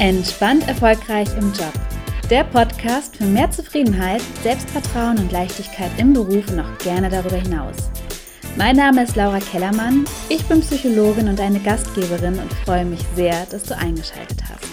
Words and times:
Entspannt 0.00 0.66
erfolgreich 0.66 1.28
im 1.36 1.52
Job. 1.52 1.74
Der 2.30 2.42
Podcast 2.44 3.18
für 3.18 3.26
mehr 3.26 3.50
Zufriedenheit, 3.50 4.22
Selbstvertrauen 4.42 5.18
und 5.18 5.30
Leichtigkeit 5.30 5.90
im 5.98 6.14
Beruf 6.14 6.50
und 6.50 6.60
auch 6.60 6.78
gerne 6.78 7.10
darüber 7.10 7.36
hinaus. 7.36 7.76
Mein 8.56 8.76
Name 8.76 9.02
ist 9.02 9.14
Laura 9.14 9.40
Kellermann, 9.40 10.06
ich 10.30 10.42
bin 10.46 10.62
Psychologin 10.62 11.28
und 11.28 11.38
eine 11.38 11.60
Gastgeberin 11.60 12.38
und 12.38 12.50
freue 12.64 12.86
mich 12.86 13.02
sehr, 13.14 13.44
dass 13.50 13.64
du 13.64 13.76
eingeschaltet 13.76 14.42
hast. 14.48 14.64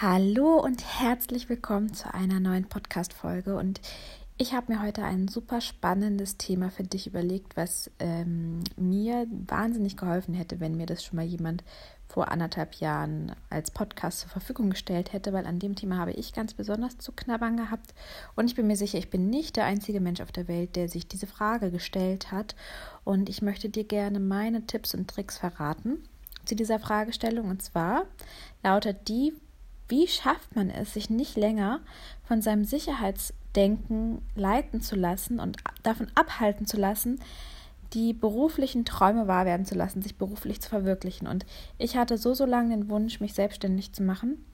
Hallo 0.00 0.58
und 0.58 0.82
herzlich 0.98 1.50
willkommen 1.50 1.92
zu 1.92 2.14
einer 2.14 2.40
neuen 2.40 2.64
Podcast-Folge 2.64 3.54
und 3.54 3.82
ich 4.38 4.52
habe 4.52 4.72
mir 4.72 4.82
heute 4.82 5.02
ein 5.02 5.28
super 5.28 5.62
spannendes 5.62 6.36
Thema 6.36 6.70
für 6.70 6.82
dich 6.82 7.06
überlegt, 7.06 7.56
was 7.56 7.90
ähm, 7.98 8.60
mir 8.76 9.26
wahnsinnig 9.30 9.96
geholfen 9.96 10.34
hätte, 10.34 10.60
wenn 10.60 10.76
mir 10.76 10.84
das 10.84 11.02
schon 11.02 11.16
mal 11.16 11.24
jemand 11.24 11.64
vor 12.06 12.30
anderthalb 12.30 12.74
Jahren 12.74 13.34
als 13.48 13.70
Podcast 13.70 14.20
zur 14.20 14.28
Verfügung 14.28 14.70
gestellt 14.70 15.14
hätte, 15.14 15.32
weil 15.32 15.46
an 15.46 15.58
dem 15.58 15.74
Thema 15.74 15.96
habe 15.96 16.12
ich 16.12 16.34
ganz 16.34 16.52
besonders 16.52 16.98
zu 16.98 17.12
knabbern 17.12 17.56
gehabt. 17.56 17.94
Und 18.36 18.46
ich 18.46 18.54
bin 18.54 18.66
mir 18.66 18.76
sicher, 18.76 18.98
ich 18.98 19.10
bin 19.10 19.30
nicht 19.30 19.56
der 19.56 19.64
einzige 19.64 20.00
Mensch 20.00 20.20
auf 20.20 20.32
der 20.32 20.48
Welt, 20.48 20.76
der 20.76 20.90
sich 20.90 21.08
diese 21.08 21.26
Frage 21.26 21.70
gestellt 21.70 22.30
hat. 22.30 22.54
Und 23.04 23.30
ich 23.30 23.40
möchte 23.40 23.70
dir 23.70 23.84
gerne 23.84 24.20
meine 24.20 24.66
Tipps 24.66 24.94
und 24.94 25.08
Tricks 25.08 25.38
verraten 25.38 26.04
zu 26.44 26.54
dieser 26.54 26.78
Fragestellung. 26.78 27.48
Und 27.48 27.62
zwar 27.62 28.04
lautet 28.62 29.08
die, 29.08 29.32
wie 29.88 30.06
schafft 30.08 30.54
man 30.54 30.68
es, 30.68 30.92
sich 30.92 31.10
nicht 31.10 31.36
länger 31.36 31.80
von 32.24 32.42
seinem 32.42 32.64
Sicherheits 32.64 33.32
Denken 33.56 34.22
leiten 34.34 34.80
zu 34.80 34.94
lassen 34.94 35.40
und 35.40 35.56
davon 35.82 36.08
abhalten 36.14 36.66
zu 36.66 36.76
lassen, 36.76 37.18
die 37.92 38.12
beruflichen 38.12 38.84
Träume 38.84 39.26
wahr 39.26 39.46
werden 39.46 39.64
zu 39.64 39.74
lassen, 39.74 40.02
sich 40.02 40.16
beruflich 40.16 40.60
zu 40.60 40.68
verwirklichen. 40.68 41.26
Und 41.26 41.46
ich 41.78 41.96
hatte 41.96 42.18
so, 42.18 42.34
so 42.34 42.44
lange 42.44 42.76
den 42.76 42.88
Wunsch, 42.88 43.20
mich 43.20 43.34
selbstständig 43.34 43.92
zu 43.92 44.02
machen 44.02 44.44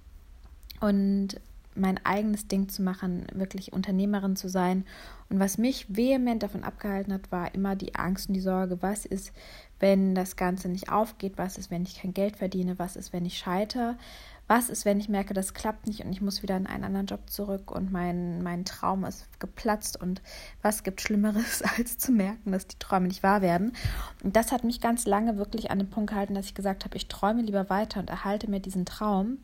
und 0.81 1.41
mein 1.75 2.05
eigenes 2.05 2.49
Ding 2.49 2.69
zu 2.69 2.83
machen, 2.83 3.27
wirklich 3.33 3.73
Unternehmerin 3.73 4.37
zu 4.37 4.49
sein. 4.49 4.85
Und 5.31 5.41
was 5.41 5.57
mich 5.57 5.87
vehement 5.89 6.43
davon 6.43 6.65
abgehalten 6.65 7.13
hat, 7.13 7.33
war 7.33 7.55
immer 7.55 7.77
die 7.77 7.95
Angst 7.95 8.29
und 8.29 8.35
die 8.35 8.41
Sorge, 8.41 8.83
was 8.83 9.07
ist, 9.07 9.33
wenn 9.81 10.15
das 10.15 10.37
Ganze 10.37 10.69
nicht 10.69 10.93
aufgeht, 10.93 11.35
was 11.37 11.57
ist, 11.57 11.71
wenn 11.71 11.83
ich 11.83 12.01
kein 12.01 12.13
Geld 12.13 12.37
verdiene, 12.37 12.79
was 12.79 12.97
ist, 12.97 13.13
wenn 13.13 13.25
ich 13.25 13.39
scheitere, 13.39 13.97
was 14.53 14.69
ist, 14.69 14.85
wenn 14.85 15.01
ich 15.01 15.09
merke, 15.09 15.33
das 15.33 15.55
klappt 15.55 15.87
nicht 15.87 16.05
und 16.05 16.13
ich 16.13 16.21
muss 16.21 16.43
wieder 16.43 16.59
in 16.59 16.67
einen 16.67 16.85
anderen 16.85 17.07
Job 17.07 17.31
zurück 17.31 17.71
und 17.71 17.91
mein, 17.91 18.43
mein 18.43 18.67
Traum 18.67 19.03
ist 19.07 19.41
geplatzt 19.41 19.99
und 19.99 20.21
was 20.61 20.83
gibt 20.83 21.01
Schlimmeres, 21.01 21.63
als 21.79 21.97
zu 21.97 22.13
merken, 22.13 22.53
dass 22.53 22.67
die 22.67 22.79
Träume 22.79 23.09
nicht 23.09 23.23
wahr 23.23 23.41
werden. 23.41 23.73
Und 24.23 24.37
das 24.37 24.53
hat 24.53 24.63
mich 24.63 24.83
ganz 24.83 25.07
lange 25.07 25.39
wirklich 25.39 25.71
an 25.71 25.79
den 25.79 25.89
Punkt 25.89 26.11
gehalten, 26.11 26.35
dass 26.35 26.45
ich 26.45 26.55
gesagt 26.55 26.85
habe, 26.85 26.99
ich 26.99 27.09
träume 27.09 27.41
lieber 27.41 27.71
weiter 27.71 27.99
und 27.99 28.11
erhalte 28.11 28.51
mir 28.51 28.61
diesen 28.61 28.85
Traum 28.85 29.39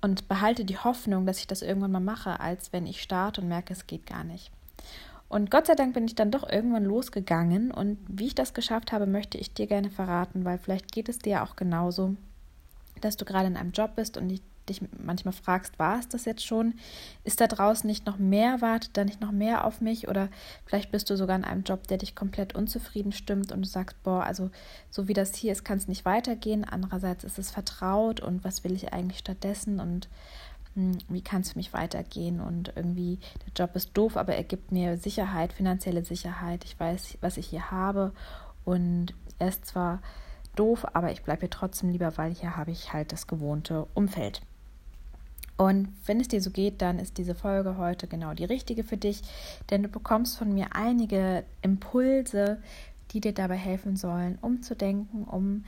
und 0.00 0.26
behalte 0.26 0.64
die 0.64 0.78
Hoffnung, 0.78 1.26
dass 1.26 1.40
ich 1.40 1.46
das 1.46 1.60
irgendwann 1.60 1.92
mal 1.92 2.00
mache, 2.00 2.40
als 2.40 2.72
wenn 2.72 2.86
ich 2.86 3.02
starte 3.02 3.42
und 3.42 3.48
merke, 3.48 3.74
es 3.74 3.86
geht 3.86 4.06
gar 4.06 4.24
nicht. 4.24 4.50
Und 5.28 5.50
Gott 5.50 5.66
sei 5.66 5.74
Dank 5.74 5.92
bin 5.92 6.06
ich 6.06 6.14
dann 6.14 6.30
doch 6.30 6.48
irgendwann 6.48 6.86
losgegangen 6.86 7.70
und 7.70 7.98
wie 8.08 8.28
ich 8.28 8.34
das 8.34 8.54
geschafft 8.54 8.90
habe, 8.90 9.04
möchte 9.04 9.36
ich 9.36 9.52
dir 9.52 9.66
gerne 9.66 9.90
verraten, 9.90 10.46
weil 10.46 10.56
vielleicht 10.56 10.92
geht 10.92 11.10
es 11.10 11.18
dir 11.18 11.42
auch 11.42 11.56
genauso 11.56 12.16
dass 13.04 13.16
du 13.16 13.24
gerade 13.24 13.46
in 13.46 13.56
einem 13.56 13.72
Job 13.72 13.96
bist 13.96 14.16
und 14.16 14.28
dich 14.68 14.80
manchmal 15.02 15.32
fragst, 15.32 15.78
war 15.78 15.98
es 15.98 16.08
das 16.08 16.24
jetzt 16.24 16.44
schon? 16.46 16.74
Ist 17.24 17.40
da 17.40 17.46
draußen 17.46 17.86
nicht 17.86 18.06
noch 18.06 18.18
mehr? 18.18 18.60
Wartet 18.60 18.96
da 18.96 19.04
nicht 19.04 19.20
noch 19.20 19.32
mehr 19.32 19.64
auf 19.64 19.80
mich? 19.80 20.08
Oder 20.08 20.28
vielleicht 20.66 20.92
bist 20.92 21.10
du 21.10 21.16
sogar 21.16 21.36
in 21.36 21.44
einem 21.44 21.64
Job, 21.64 21.86
der 21.88 21.98
dich 21.98 22.14
komplett 22.14 22.54
unzufrieden 22.54 23.12
stimmt 23.12 23.52
und 23.52 23.62
du 23.62 23.68
sagst, 23.68 24.00
boah, 24.02 24.22
also 24.22 24.50
so 24.90 25.08
wie 25.08 25.14
das 25.14 25.34
hier 25.34 25.52
ist, 25.52 25.64
kann 25.64 25.78
es 25.78 25.88
nicht 25.88 26.04
weitergehen. 26.04 26.64
Andererseits 26.64 27.24
ist 27.24 27.38
es 27.38 27.50
vertraut 27.50 28.20
und 28.20 28.44
was 28.44 28.64
will 28.64 28.72
ich 28.72 28.92
eigentlich 28.92 29.18
stattdessen? 29.18 29.80
Und 29.80 30.08
hm, 30.74 30.98
wie 31.08 31.22
kann 31.22 31.42
es 31.42 31.52
für 31.52 31.58
mich 31.58 31.72
weitergehen? 31.72 32.40
Und 32.40 32.72
irgendwie, 32.76 33.18
der 33.44 33.52
Job 33.64 33.74
ist 33.76 33.90
doof, 33.94 34.16
aber 34.16 34.34
er 34.34 34.44
gibt 34.44 34.72
mir 34.72 34.96
Sicherheit, 34.96 35.52
finanzielle 35.52 36.04
Sicherheit. 36.04 36.64
Ich 36.64 36.78
weiß, 36.78 37.18
was 37.20 37.36
ich 37.36 37.48
hier 37.48 37.70
habe. 37.70 38.12
Und 38.64 39.14
er 39.38 39.48
ist 39.48 39.66
zwar 39.66 40.00
doof, 40.56 40.86
aber 40.92 41.12
ich 41.12 41.22
bleibe 41.22 41.40
hier 41.40 41.50
trotzdem 41.50 41.90
lieber, 41.90 42.16
weil 42.16 42.34
hier 42.34 42.56
habe 42.56 42.70
ich 42.70 42.92
halt 42.92 43.12
das 43.12 43.26
gewohnte 43.26 43.86
Umfeld. 43.94 44.42
Und 45.56 45.88
wenn 46.06 46.20
es 46.20 46.28
dir 46.28 46.40
so 46.40 46.50
geht, 46.50 46.82
dann 46.82 46.98
ist 46.98 47.18
diese 47.18 47.34
Folge 47.34 47.76
heute 47.76 48.06
genau 48.06 48.34
die 48.34 48.44
richtige 48.44 48.84
für 48.84 48.96
dich, 48.96 49.22
denn 49.70 49.82
du 49.82 49.88
bekommst 49.88 50.36
von 50.36 50.52
mir 50.52 50.74
einige 50.74 51.44
Impulse, 51.60 52.60
die 53.10 53.20
dir 53.20 53.32
dabei 53.32 53.56
helfen 53.56 53.96
sollen, 53.96 54.38
umzudenken, 54.40 55.24
um 55.24 55.64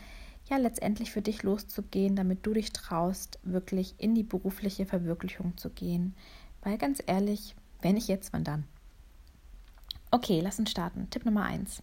ja 0.49 0.56
letztendlich 0.56 1.11
für 1.11 1.22
dich 1.22 1.43
loszugehen, 1.43 2.16
damit 2.16 2.45
du 2.47 2.55
dich 2.55 2.72
traust, 2.72 3.39
wirklich 3.43 3.95
in 3.99 4.15
die 4.15 4.22
berufliche 4.22 4.87
Verwirklichung 4.87 5.56
zu 5.56 5.71
gehen. 5.71 6.15
Weil 6.62 6.78
ganz 6.78 7.03
ehrlich, 7.06 7.55
wenn 7.81 7.97
ich 7.97 8.09
jetzt, 8.09 8.33
wann 8.33 8.45
dann? 8.45 8.65
Okay, 10.11 10.41
lass 10.41 10.59
uns 10.59 10.71
starten. 10.71 11.09
Tipp 11.11 11.25
Nummer 11.25 11.45
eins. 11.45 11.83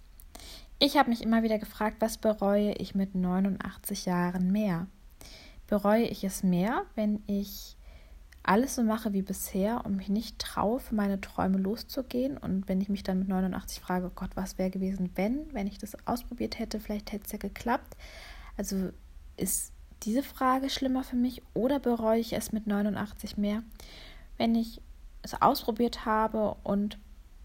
Ich 0.84 0.98
habe 0.98 1.12
mich 1.12 1.22
immer 1.22 1.44
wieder 1.44 1.60
gefragt, 1.60 1.98
was 2.00 2.18
bereue 2.18 2.72
ich 2.72 2.96
mit 2.96 3.14
89 3.14 4.08
Jahren 4.08 4.52
mehr? 4.52 4.88
Bereue 5.68 6.06
ich 6.06 6.24
es 6.24 6.42
mehr, 6.42 6.86
wenn 6.96 7.22
ich 7.28 7.78
alles 8.42 8.74
so 8.74 8.82
mache 8.82 9.14
wie 9.14 9.22
bisher 9.22 9.86
und 9.86 9.96
mich 9.96 10.10
nicht 10.10 10.40
traue, 10.40 10.80
für 10.80 10.96
meine 10.96 11.22
Träume 11.22 11.60
loszugehen? 11.60 12.36
Und 12.36 12.68
wenn 12.68 12.82
ich 12.82 12.90
mich 12.90 13.04
dann 13.04 13.20
mit 13.20 13.28
89 13.28 13.80
frage, 13.80 14.08
oh 14.08 14.12
Gott, 14.16 14.32
was 14.34 14.58
wäre 14.58 14.72
gewesen, 14.72 15.12
wenn, 15.14 15.54
wenn 15.54 15.68
ich 15.68 15.78
das 15.78 15.96
ausprobiert 16.08 16.58
hätte, 16.58 16.80
vielleicht 16.80 17.12
hätte 17.12 17.26
es 17.28 17.32
ja 17.32 17.38
geklappt. 17.38 17.96
Also 18.58 18.90
ist 19.38 19.74
diese 20.02 20.24
Frage 20.24 20.72
schlimmer 20.72 21.04
für 21.04 21.16
mich 21.16 21.44
oder 21.54 21.78
bereue 21.78 22.20
ich 22.20 22.34
es 22.34 22.54
mit 22.54 22.66
89 22.66 23.38
mehr, 23.38 23.62
wenn 24.40 24.56
ich 24.56 24.82
es 25.22 25.40
ausprobiert 25.44 26.08
habe 26.08 26.56
und 26.64 26.98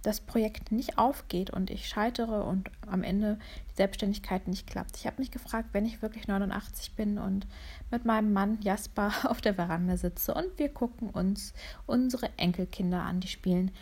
das 0.06 0.21
Projekt 0.21 0.71
nicht 0.71 0.99
aufgeht 0.99 1.50
und 1.50 1.69
ich 1.69 1.89
scheitere 1.89 2.44
und 2.44 2.71
am 2.87 3.03
Ende 3.03 3.41
die 3.72 3.77
Selbstständigkeit 3.77 4.47
nicht 4.47 4.69
klappt. 4.69 4.97
Ich 4.97 5.05
habe 5.05 5.19
mich 5.19 5.33
gefragt, 5.33 5.71
wenn 5.72 5.84
ich 5.84 6.00
wirklich 6.00 6.28
89 6.28 6.93
bin 6.94 7.19
und 7.19 7.49
mit 7.91 8.05
meinem 8.05 8.33
Mann 8.33 8.61
Jasper 8.62 9.12
auf 9.25 9.41
der 9.41 9.55
Veranda 9.55 9.97
sitze 9.97 10.33
und 10.33 10.59
wir 10.59 10.69
gucken 10.69 11.11
uns 11.11 11.55
unsere 11.87 12.31
Enkelkinder 12.39 13.03
an, 13.03 13.19
die 13.19 13.27
spielen. 13.27 13.72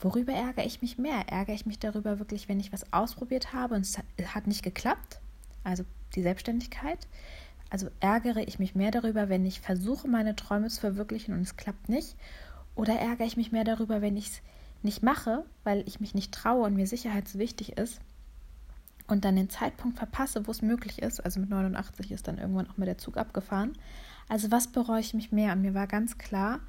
Worüber 0.00 0.32
ärgere 0.32 0.64
ich 0.64 0.80
mich 0.80 0.96
mehr? 0.96 1.28
Ärgere 1.28 1.56
ich 1.56 1.66
mich 1.66 1.80
darüber 1.80 2.20
wirklich, 2.20 2.48
wenn 2.48 2.60
ich 2.60 2.72
was 2.72 2.92
ausprobiert 2.92 3.52
habe 3.52 3.74
und 3.74 3.80
es 3.80 3.98
hat 4.32 4.46
nicht 4.46 4.62
geklappt? 4.62 5.18
Also 5.64 5.84
die 6.14 6.22
Selbstständigkeit. 6.22 7.08
Also 7.68 7.88
ärgere 7.98 8.46
ich 8.46 8.60
mich 8.60 8.76
mehr 8.76 8.92
darüber, 8.92 9.28
wenn 9.28 9.44
ich 9.44 9.60
versuche, 9.60 10.06
meine 10.06 10.36
Träume 10.36 10.68
zu 10.68 10.80
verwirklichen 10.80 11.34
und 11.34 11.40
es 11.40 11.56
klappt 11.56 11.88
nicht? 11.88 12.14
Oder 12.76 12.94
ärgere 12.94 13.26
ich 13.26 13.36
mich 13.36 13.50
mehr 13.50 13.64
darüber, 13.64 14.00
wenn 14.00 14.16
ich 14.16 14.28
es 14.28 14.42
nicht 14.82 15.02
mache, 15.02 15.44
weil 15.64 15.82
ich 15.86 16.00
mich 16.00 16.14
nicht 16.14 16.32
traue 16.32 16.66
und 16.66 16.74
mir 16.74 16.86
Sicherheit 16.86 17.28
so 17.28 17.38
wichtig 17.38 17.76
ist 17.76 18.00
und 19.08 19.24
dann 19.24 19.36
den 19.36 19.50
Zeitpunkt 19.50 19.98
verpasse, 19.98 20.46
wo 20.46 20.50
es 20.50 20.62
möglich 20.62 21.02
ist, 21.02 21.20
also 21.24 21.40
mit 21.40 21.50
89 21.50 22.12
ist 22.12 22.28
dann 22.28 22.38
irgendwann 22.38 22.70
auch 22.70 22.76
mal 22.76 22.84
der 22.84 22.98
Zug 22.98 23.16
abgefahren. 23.16 23.72
Also 24.28 24.50
was 24.50 24.68
bereue 24.68 25.00
ich 25.00 25.14
mich 25.14 25.32
mehr? 25.32 25.52
Und 25.52 25.62
mir 25.62 25.74
war 25.74 25.86
ganz 25.86 26.18
klar, 26.18 26.60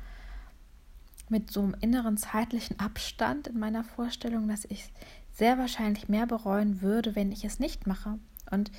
mit 1.27 1.51
so 1.51 1.61
einem 1.61 1.75
inneren 1.81 2.17
zeitlichen 2.17 2.79
Abstand 2.79 3.47
in 3.47 3.59
meiner 3.59 3.83
Vorstellung, 3.83 4.47
dass 4.47 4.65
ich 4.65 4.91
sehr 5.33 5.57
wahrscheinlich 5.57 6.09
mehr 6.09 6.25
bereuen 6.25 6.81
würde, 6.81 7.15
wenn 7.15 7.31
ich 7.31 7.45
es 7.45 7.59
nicht 7.59 7.85
mache. 7.85 8.17
Und 8.49 8.71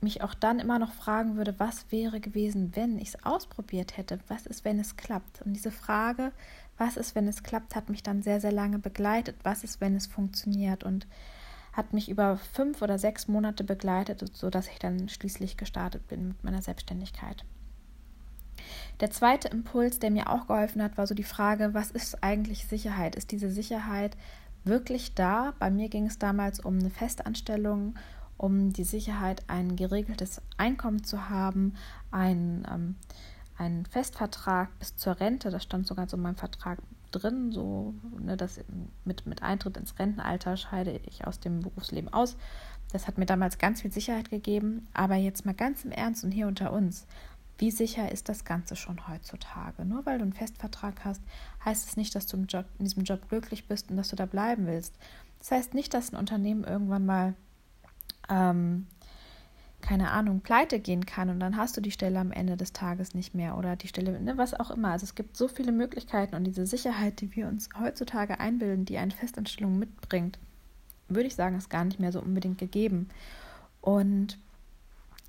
mich 0.00 0.22
auch 0.22 0.34
dann 0.34 0.58
immer 0.58 0.78
noch 0.78 0.92
fragen 0.92 1.36
würde, 1.36 1.54
was 1.58 1.92
wäre 1.92 2.20
gewesen, 2.20 2.74
wenn 2.74 2.98
ich 2.98 3.08
es 3.08 3.24
ausprobiert 3.24 3.96
hätte? 3.96 4.18
Was 4.26 4.46
ist, 4.46 4.64
wenn 4.64 4.80
es 4.80 4.96
klappt? 4.96 5.42
Und 5.42 5.52
diese 5.52 5.70
Frage 5.70 6.32
was 6.78 6.96
ist, 6.96 7.14
wenn 7.14 7.28
es 7.28 7.42
klappt, 7.42 7.74
hat 7.74 7.90
mich 7.90 8.02
dann 8.02 8.22
sehr, 8.22 8.40
sehr 8.40 8.52
lange 8.52 8.78
begleitet. 8.78 9.36
Was 9.42 9.64
ist, 9.64 9.80
wenn 9.80 9.96
es 9.96 10.06
funktioniert? 10.06 10.84
Und 10.84 11.06
hat 11.72 11.92
mich 11.92 12.08
über 12.08 12.36
fünf 12.36 12.82
oder 12.82 12.98
sechs 12.98 13.28
Monate 13.28 13.62
begleitet, 13.64 14.36
sodass 14.36 14.68
ich 14.68 14.78
dann 14.78 15.08
schließlich 15.08 15.56
gestartet 15.56 16.08
bin 16.08 16.28
mit 16.28 16.44
meiner 16.44 16.62
Selbstständigkeit. 16.62 17.44
Der 19.00 19.10
zweite 19.10 19.48
Impuls, 19.48 20.00
der 20.00 20.10
mir 20.10 20.28
auch 20.28 20.48
geholfen 20.48 20.82
hat, 20.82 20.98
war 20.98 21.06
so 21.06 21.14
die 21.14 21.22
Frage, 21.22 21.74
was 21.74 21.90
ist 21.90 22.24
eigentlich 22.24 22.66
Sicherheit? 22.66 23.14
Ist 23.14 23.30
diese 23.30 23.50
Sicherheit 23.50 24.16
wirklich 24.64 25.14
da? 25.14 25.54
Bei 25.60 25.70
mir 25.70 25.88
ging 25.88 26.06
es 26.06 26.18
damals 26.18 26.58
um 26.58 26.78
eine 26.78 26.90
Festanstellung, 26.90 27.94
um 28.36 28.72
die 28.72 28.84
Sicherheit, 28.84 29.44
ein 29.46 29.76
geregeltes 29.76 30.42
Einkommen 30.56 31.04
zu 31.04 31.28
haben, 31.28 31.74
ein 32.10 32.66
ähm, 32.72 32.96
einen 33.58 33.84
Festvertrag 33.86 34.76
bis 34.78 34.96
zur 34.96 35.20
Rente, 35.20 35.50
das 35.50 35.64
stand 35.64 35.86
sogar 35.86 36.08
so 36.08 36.16
in 36.16 36.22
meinem 36.22 36.36
Vertrag 36.36 36.78
drin, 37.10 37.50
so, 37.52 37.94
ne, 38.18 38.36
dass 38.36 38.60
mit, 39.04 39.26
mit 39.26 39.42
Eintritt 39.42 39.76
ins 39.76 39.98
Rentenalter 39.98 40.56
scheide 40.56 41.00
ich 41.06 41.26
aus 41.26 41.40
dem 41.40 41.60
Berufsleben 41.60 42.12
aus. 42.12 42.36
Das 42.92 43.06
hat 43.06 43.18
mir 43.18 43.26
damals 43.26 43.58
ganz 43.58 43.82
viel 43.82 43.92
Sicherheit 43.92 44.30
gegeben. 44.30 44.88
Aber 44.94 45.16
jetzt 45.16 45.44
mal 45.44 45.54
ganz 45.54 45.84
im 45.84 45.90
Ernst 45.90 46.24
und 46.24 46.30
hier 46.30 46.46
unter 46.46 46.72
uns. 46.72 47.06
Wie 47.58 47.70
sicher 47.70 48.12
ist 48.12 48.28
das 48.28 48.44
Ganze 48.44 48.76
schon 48.76 49.08
heutzutage? 49.08 49.84
Nur 49.84 50.06
weil 50.06 50.18
du 50.18 50.22
einen 50.22 50.32
Festvertrag 50.32 51.04
hast, 51.04 51.20
heißt 51.64 51.88
es 51.88 51.96
nicht, 51.96 52.14
dass 52.14 52.26
du 52.26 52.36
Job, 52.44 52.66
in 52.78 52.84
diesem 52.84 53.02
Job 53.02 53.28
glücklich 53.28 53.66
bist 53.66 53.90
und 53.90 53.96
dass 53.96 54.08
du 54.08 54.16
da 54.16 54.26
bleiben 54.26 54.66
willst. 54.66 54.94
Das 55.40 55.50
heißt 55.50 55.74
nicht, 55.74 55.92
dass 55.92 56.12
ein 56.12 56.16
Unternehmen 56.16 56.64
irgendwann 56.64 57.04
mal 57.04 57.34
ähm, 58.28 58.86
keine 59.88 60.10
Ahnung, 60.10 60.42
pleite 60.42 60.80
gehen 60.80 61.06
kann 61.06 61.30
und 61.30 61.40
dann 61.40 61.56
hast 61.56 61.74
du 61.74 61.80
die 61.80 61.90
Stelle 61.90 62.18
am 62.18 62.30
Ende 62.30 62.58
des 62.58 62.74
Tages 62.74 63.14
nicht 63.14 63.34
mehr 63.34 63.56
oder 63.56 63.74
die 63.74 63.88
Stelle, 63.88 64.20
ne, 64.20 64.36
was 64.36 64.52
auch 64.52 64.70
immer. 64.70 64.90
Also 64.90 65.04
es 65.04 65.14
gibt 65.14 65.34
so 65.34 65.48
viele 65.48 65.72
Möglichkeiten 65.72 66.34
und 66.34 66.44
diese 66.44 66.66
Sicherheit, 66.66 67.22
die 67.22 67.34
wir 67.34 67.48
uns 67.48 67.70
heutzutage 67.80 68.38
einbilden, 68.38 68.84
die 68.84 68.98
eine 68.98 69.12
Festanstellung 69.12 69.78
mitbringt, 69.78 70.38
würde 71.08 71.26
ich 71.26 71.34
sagen, 71.34 71.56
ist 71.56 71.70
gar 71.70 71.86
nicht 71.86 72.00
mehr 72.00 72.12
so 72.12 72.20
unbedingt 72.20 72.58
gegeben. 72.58 73.08
Und 73.80 74.36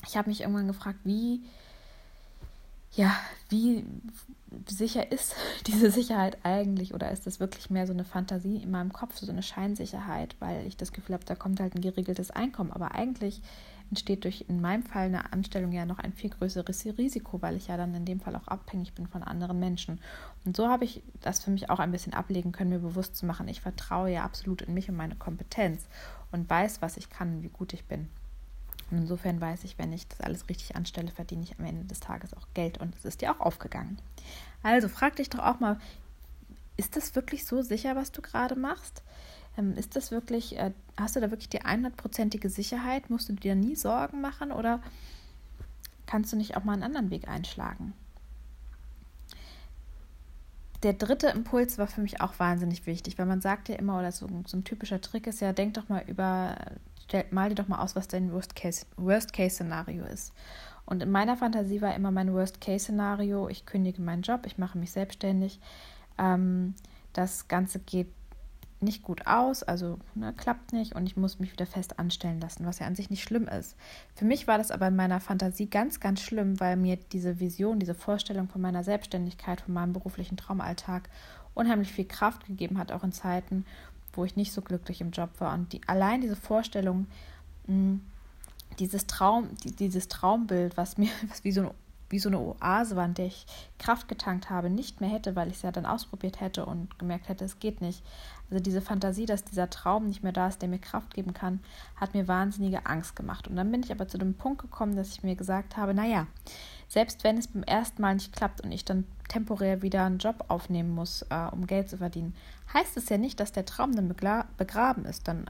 ich 0.05 0.17
habe 0.17 0.27
mich 0.27 0.41
irgendwann 0.41 0.67
gefragt, 0.67 0.99
wie, 1.05 1.41
ja, 2.91 3.15
wie 3.47 3.85
sicher 4.67 5.09
ist 5.09 5.35
diese 5.67 5.89
Sicherheit 5.89 6.37
eigentlich 6.43 6.93
oder 6.93 7.11
ist 7.11 7.25
das 7.25 7.39
wirklich 7.39 7.69
mehr 7.69 7.87
so 7.87 7.93
eine 7.93 8.03
Fantasie 8.03 8.57
in 8.57 8.71
meinem 8.71 8.91
Kopf, 8.91 9.19
so 9.19 9.31
eine 9.31 9.41
Scheinsicherheit, 9.41 10.35
weil 10.39 10.67
ich 10.67 10.75
das 10.75 10.91
Gefühl 10.91 11.13
habe, 11.13 11.23
da 11.23 11.35
kommt 11.35 11.61
halt 11.61 11.75
ein 11.75 11.81
geregeltes 11.81 12.29
Einkommen. 12.29 12.73
Aber 12.73 12.93
eigentlich 12.93 13.41
entsteht 13.89 14.23
durch 14.23 14.45
in 14.47 14.61
meinem 14.61 14.83
Fall 14.83 15.05
eine 15.05 15.33
Anstellung 15.33 15.71
ja 15.71 15.85
noch 15.85 15.99
ein 15.99 16.13
viel 16.13 16.29
größeres 16.29 16.85
Risiko, 16.97 17.41
weil 17.41 17.55
ich 17.55 17.67
ja 17.67 17.77
dann 17.77 17.93
in 17.95 18.05
dem 18.05 18.19
Fall 18.19 18.35
auch 18.35 18.47
abhängig 18.47 18.93
bin 18.93 19.07
von 19.07 19.23
anderen 19.23 19.59
Menschen. 19.59 19.99
Und 20.45 20.55
so 20.55 20.67
habe 20.69 20.85
ich 20.85 21.01
das 21.21 21.43
für 21.43 21.51
mich 21.51 21.69
auch 21.69 21.79
ein 21.79 21.91
bisschen 21.91 22.13
ablegen 22.13 22.51
können, 22.51 22.69
mir 22.69 22.79
bewusst 22.79 23.15
zu 23.15 23.25
machen, 23.25 23.47
ich 23.47 23.61
vertraue 23.61 24.11
ja 24.11 24.23
absolut 24.23 24.61
in 24.61 24.73
mich 24.73 24.89
und 24.89 24.95
meine 24.95 25.15
Kompetenz 25.15 25.87
und 26.31 26.49
weiß, 26.49 26.81
was 26.81 26.97
ich 26.97 27.09
kann, 27.09 27.41
wie 27.41 27.49
gut 27.49 27.73
ich 27.73 27.85
bin. 27.85 28.07
Und 28.91 28.99
insofern 28.99 29.39
weiß 29.39 29.63
ich, 29.65 29.77
wenn 29.77 29.93
ich 29.93 30.07
das 30.07 30.21
alles 30.21 30.49
richtig 30.49 30.75
anstelle, 30.75 31.11
verdiene 31.11 31.43
ich 31.43 31.59
am 31.59 31.65
Ende 31.65 31.85
des 31.85 31.99
Tages 31.99 32.33
auch 32.33 32.47
Geld 32.53 32.79
und 32.79 32.95
es 32.95 33.05
ist 33.05 33.21
dir 33.21 33.31
auch 33.31 33.39
aufgegangen. 33.39 33.99
Also 34.63 34.87
frag 34.87 35.15
dich 35.15 35.29
doch 35.29 35.39
auch 35.39 35.59
mal, 35.59 35.79
ist 36.77 36.95
das 36.95 37.13
wirklich 37.15 37.45
so 37.45 37.61
sicher, 37.61 37.95
was 37.95 38.11
du 38.11 38.21
gerade 38.21 38.55
machst? 38.55 39.03
Ähm, 39.59 39.75
ist 39.75 39.95
das 39.95 40.11
wirklich, 40.11 40.57
äh, 40.57 40.71
hast 40.97 41.15
du 41.15 41.19
da 41.19 41.29
wirklich 41.29 41.49
die 41.49 41.61
100%ige 41.61 42.49
Sicherheit? 42.49 43.09
Musst 43.09 43.29
du 43.29 43.33
dir 43.33 43.55
nie 43.55 43.75
Sorgen 43.75 44.21
machen 44.21 44.51
oder 44.51 44.81
kannst 46.05 46.31
du 46.31 46.37
nicht 46.37 46.55
auch 46.55 46.63
mal 46.63 46.73
einen 46.73 46.83
anderen 46.83 47.09
Weg 47.09 47.27
einschlagen? 47.27 47.93
Der 50.81 50.93
dritte 50.93 51.27
Impuls 51.27 51.77
war 51.77 51.87
für 51.87 51.99
mich 51.99 52.21
auch 52.21 52.39
wahnsinnig 52.39 52.85
wichtig, 52.85 53.17
weil 53.17 53.25
man 53.25 53.41
sagt 53.41 53.67
ja 53.67 53.75
immer, 53.75 53.99
oder 53.99 54.13
so, 54.13 54.29
so 54.47 54.55
ein 54.55 54.63
typischer 54.63 55.01
Trick 55.01 55.27
ist 55.27 55.41
ja, 55.41 55.51
denk 55.51 55.73
doch 55.73 55.89
mal 55.89 56.03
über, 56.07 56.55
mal 57.31 57.49
dir 57.49 57.55
doch 57.55 57.67
mal 57.67 57.79
aus, 57.79 57.97
was 57.97 58.07
dein 58.07 58.31
Worst-Case-Szenario 58.31 60.03
Worst 60.03 60.13
ist. 60.13 60.33
Und 60.85 61.03
in 61.03 61.11
meiner 61.11 61.35
Fantasie 61.35 61.81
war 61.81 61.93
immer 61.95 62.11
mein 62.11 62.33
Worst-Case-Szenario, 62.33 63.49
ich 63.49 63.65
kündige 63.65 64.01
meinen 64.01 64.21
Job, 64.21 64.45
ich 64.45 64.57
mache 64.57 64.77
mich 64.77 64.91
selbstständig. 64.91 65.59
Ähm, 66.17 66.75
das 67.11 67.49
Ganze 67.49 67.79
geht 67.79 68.07
nicht 68.81 69.03
gut 69.03 69.27
aus, 69.27 69.63
also 69.63 69.99
ne, 70.15 70.33
klappt 70.33 70.71
nicht 70.71 70.95
und 70.95 71.05
ich 71.05 71.17
muss 71.17 71.39
mich 71.39 71.51
wieder 71.51 71.65
fest 71.65 71.99
anstellen 71.99 72.39
lassen, 72.39 72.65
was 72.65 72.79
ja 72.79 72.87
an 72.87 72.95
sich 72.95 73.09
nicht 73.09 73.23
schlimm 73.23 73.47
ist. 73.47 73.75
Für 74.15 74.25
mich 74.25 74.47
war 74.47 74.57
das 74.57 74.71
aber 74.71 74.87
in 74.87 74.95
meiner 74.95 75.19
Fantasie 75.19 75.69
ganz, 75.69 75.99
ganz 75.99 76.21
schlimm, 76.21 76.59
weil 76.59 76.77
mir 76.77 76.97
diese 77.11 77.39
Vision, 77.39 77.79
diese 77.79 77.93
Vorstellung 77.93 78.47
von 78.47 78.61
meiner 78.61 78.83
Selbstständigkeit, 78.83 79.61
von 79.61 79.73
meinem 79.73 79.93
beruflichen 79.93 80.37
Traumalltag 80.37 81.09
unheimlich 81.53 81.91
viel 81.91 82.05
Kraft 82.05 82.45
gegeben 82.45 82.77
hat, 82.77 82.91
auch 82.91 83.03
in 83.03 83.11
Zeiten, 83.11 83.65
wo 84.13 84.23
ich 84.23 84.35
nicht 84.35 84.53
so 84.53 84.61
glücklich 84.61 85.01
im 85.01 85.11
Job 85.11 85.29
war. 85.39 85.53
Und 85.53 85.73
die, 85.73 85.81
allein 85.87 86.21
diese 86.21 86.37
Vorstellung, 86.37 87.07
mh, 87.67 87.73
hm, 87.73 88.01
dieses 88.77 89.07
Traum, 89.07 89.49
die, 89.63 89.71
dieses 89.71 90.07
Traumbild, 90.07 90.77
was 90.77 90.97
mir, 90.97 91.09
was 91.29 91.43
wie 91.43 91.51
so 91.51 91.61
ein 91.61 91.71
wie 92.09 92.19
so 92.19 92.29
eine 92.29 92.39
Oase 92.39 92.95
war, 92.95 93.05
in 93.05 93.13
der 93.13 93.27
ich 93.27 93.45
Kraft 93.77 94.07
getankt 94.07 94.49
habe, 94.49 94.69
nicht 94.69 95.01
mehr 95.01 95.09
hätte, 95.09 95.35
weil 95.35 95.49
ich 95.49 95.55
es 95.55 95.61
ja 95.61 95.71
dann 95.71 95.85
ausprobiert 95.85 96.39
hätte 96.41 96.65
und 96.65 96.97
gemerkt 96.99 97.29
hätte, 97.29 97.45
es 97.45 97.59
geht 97.59 97.81
nicht. 97.81 98.03
Also 98.49 98.63
diese 98.63 98.81
Fantasie, 98.81 99.25
dass 99.25 99.43
dieser 99.43 99.69
Traum 99.69 100.07
nicht 100.07 100.23
mehr 100.23 100.31
da 100.31 100.47
ist, 100.47 100.61
der 100.61 100.69
mir 100.69 100.79
Kraft 100.79 101.13
geben 101.13 101.33
kann, 101.33 101.59
hat 101.95 102.15
mir 102.15 102.27
wahnsinnige 102.27 102.85
Angst 102.87 103.15
gemacht. 103.15 103.47
Und 103.47 103.55
dann 103.55 103.71
bin 103.71 103.83
ich 103.83 103.91
aber 103.91 104.07
zu 104.07 104.17
dem 104.17 104.33
Punkt 104.33 104.61
gekommen, 104.61 104.95
dass 104.95 105.09
ich 105.09 105.23
mir 105.23 105.35
gesagt 105.35 105.77
habe, 105.77 105.93
naja, 105.93 106.25
selbst 106.87 107.23
wenn 107.23 107.37
es 107.37 107.47
beim 107.47 107.63
ersten 107.63 108.01
Mal 108.01 108.15
nicht 108.15 108.35
klappt 108.35 108.61
und 108.61 108.71
ich 108.71 108.85
dann 108.85 109.05
temporär 109.27 109.83
wieder 109.83 110.05
einen 110.05 110.17
Job 110.17 110.45
aufnehmen 110.47 110.89
muss, 110.89 111.21
äh, 111.29 111.47
um 111.51 111.67
Geld 111.67 111.89
zu 111.89 111.97
verdienen, 111.97 112.33
heißt 112.73 112.97
es 112.97 113.09
ja 113.09 113.19
nicht, 113.19 113.39
dass 113.39 113.51
der 113.51 113.65
Traum 113.65 113.95
dann 113.95 114.07
begraben 114.57 115.05
ist. 115.05 115.27
Dann 115.27 115.45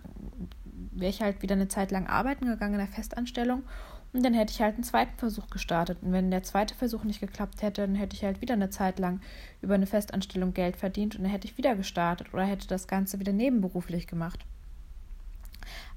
wäre 0.91 1.09
ich 1.09 1.21
halt 1.21 1.41
wieder 1.41 1.55
eine 1.55 1.69
Zeit 1.69 1.91
lang 1.91 2.07
arbeiten 2.07 2.45
gegangen 2.45 2.73
in 2.73 2.79
der 2.79 2.87
Festanstellung 2.87 3.63
und 4.11 4.23
dann 4.23 4.33
hätte 4.33 4.51
ich 4.51 4.61
halt 4.61 4.75
einen 4.75 4.83
zweiten 4.83 5.17
Versuch 5.17 5.49
gestartet. 5.49 5.99
Und 6.01 6.11
wenn 6.11 6.31
der 6.31 6.43
zweite 6.43 6.73
Versuch 6.73 7.03
nicht 7.03 7.19
geklappt 7.19 7.61
hätte, 7.61 7.81
dann 7.81 7.95
hätte 7.95 8.15
ich 8.15 8.23
halt 8.23 8.41
wieder 8.41 8.55
eine 8.55 8.69
Zeit 8.69 8.97
lang 8.97 9.21
über 9.61 9.75
eine 9.75 9.85
Festanstellung 9.85 10.53
Geld 10.53 10.77
verdient 10.77 11.15
und 11.15 11.23
dann 11.23 11.31
hätte 11.31 11.47
ich 11.47 11.57
wieder 11.57 11.75
gestartet 11.75 12.33
oder 12.33 12.43
hätte 12.43 12.67
das 12.67 12.87
Ganze 12.87 13.19
wieder 13.19 13.33
nebenberuflich 13.33 14.07
gemacht. 14.07 14.39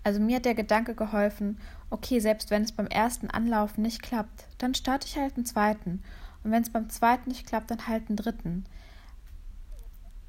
Also 0.05 0.21
mir 0.21 0.37
hat 0.37 0.45
der 0.45 0.55
Gedanke 0.55 0.95
geholfen, 0.95 1.59
okay, 1.89 2.19
selbst 2.19 2.51
wenn 2.51 2.63
es 2.63 2.73
beim 2.73 2.89
ersten 2.89 3.31
Anlauf 3.31 3.79
nicht 3.79 4.03
klappt, 4.03 4.47
dann 4.59 4.75
starte 4.75 5.07
ich 5.07 5.17
halt 5.17 5.37
einen 5.37 5.47
zweiten. 5.47 6.03
Und 6.43 6.51
wenn 6.51 6.63
es 6.63 6.71
beim 6.71 6.91
zweiten 6.91 7.31
nicht 7.31 7.47
klappt, 7.47 7.71
dann 7.71 7.87
halt 7.87 8.09
einen 8.09 8.17
dritten 8.17 8.65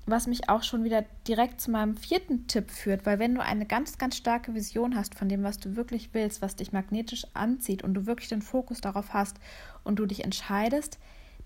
was 0.06 0.28
mich 0.28 0.50
auch 0.50 0.64
schon 0.64 0.84
wieder 0.84 1.06
direkt 1.28 1.62
zu 1.62 1.72
meinem 1.72 1.96
vierten 1.96 2.48
Tipp 2.48 2.72
führt, 2.72 3.06
weil 3.06 3.20
wenn 3.20 3.36
du 3.36 3.42
eine 3.42 3.66
ganz, 3.66 3.98
ganz 3.98 4.18
starke 4.18 4.54
Vision 4.54 4.96
hast 4.96 5.16
von 5.16 5.30
dem, 5.30 5.44
was 5.44 5.60
du 5.60 5.76
wirklich 5.76 6.10
willst, 6.14 6.42
was 6.42 6.58
dich 6.58 6.74
magnetisch 6.74 7.26
anzieht 7.34 7.84
und 7.84 7.94
du 7.94 8.06
wirklich 8.06 8.30
den 8.30 8.42
Fokus 8.42 8.82
darauf 8.82 9.14
hast 9.14 9.38
und 9.84 9.98
du 9.98 10.06
dich 10.06 10.24
entscheidest, 10.24 11.00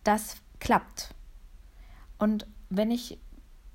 das 0.04 0.38
klappt. 0.60 1.14
Und 2.18 2.48
wenn 2.70 2.90
ich 2.90 3.20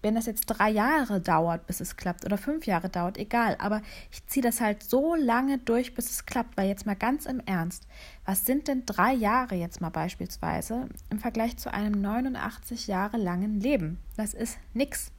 wenn 0.02 0.16
das 0.16 0.26
jetzt 0.26 0.46
drei 0.46 0.68
Jahre 0.70 1.20
dauert, 1.20 1.66
bis 1.66 1.80
es 1.80 1.96
klappt, 1.96 2.24
oder 2.24 2.36
fünf 2.36 2.66
Jahre 2.66 2.88
dauert, 2.88 3.16
egal. 3.16 3.56
Aber 3.60 3.82
ich 4.10 4.26
ziehe 4.26 4.42
das 4.42 4.60
halt 4.60 4.82
so 4.82 5.14
lange 5.14 5.58
durch, 5.58 5.94
bis 5.94 6.10
es 6.10 6.26
klappt. 6.26 6.56
Weil 6.56 6.68
jetzt 6.68 6.86
mal 6.86 6.96
ganz 6.96 7.26
im 7.26 7.40
Ernst, 7.40 7.86
was 8.26 8.44
sind 8.44 8.68
denn 8.68 8.84
drei 8.84 9.12
Jahre 9.12 9.54
jetzt 9.54 9.80
mal 9.80 9.90
beispielsweise 9.90 10.88
im 11.10 11.18
Vergleich 11.18 11.56
zu 11.56 11.72
einem 11.72 12.00
89 12.00 12.88
Jahre 12.88 13.16
langen 13.16 13.60
Leben? 13.60 13.98
Das 14.16 14.34
ist 14.34 14.58
nix. 14.74 15.12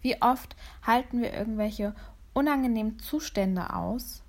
Wie 0.00 0.20
oft 0.22 0.56
halten 0.82 1.20
wir 1.20 1.34
irgendwelche 1.34 1.94
unangenehmen 2.32 2.98
Zustände 2.98 3.74
aus, 3.74 4.22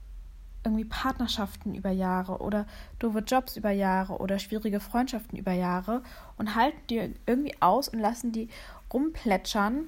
irgendwie 0.64 0.86
Partnerschaften 0.86 1.74
über 1.74 1.92
Jahre 1.92 2.40
oder 2.40 2.66
doofe 3.00 3.20
Jobs 3.20 3.56
über 3.56 3.72
Jahre 3.72 4.18
oder 4.18 4.40
schwierige 4.40 4.80
Freundschaften 4.80 5.38
über 5.38 5.54
Jahre 5.54 6.04
und 6.38 6.56
halten 6.56 6.80
die 6.90 7.16
irgendwie 7.26 7.56
aus 7.62 7.88
und 7.88 8.00
lassen 8.00 8.32
die 8.32 8.50
rumplätschern, 8.94 9.88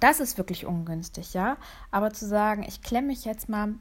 das 0.00 0.20
ist 0.20 0.38
wirklich 0.38 0.66
ungünstig, 0.66 1.34
ja. 1.34 1.56
Aber 1.90 2.12
zu 2.12 2.26
sagen, 2.26 2.64
ich 2.66 2.82
klemme 2.82 3.08
mich 3.08 3.24
jetzt 3.24 3.48
mal 3.48 3.74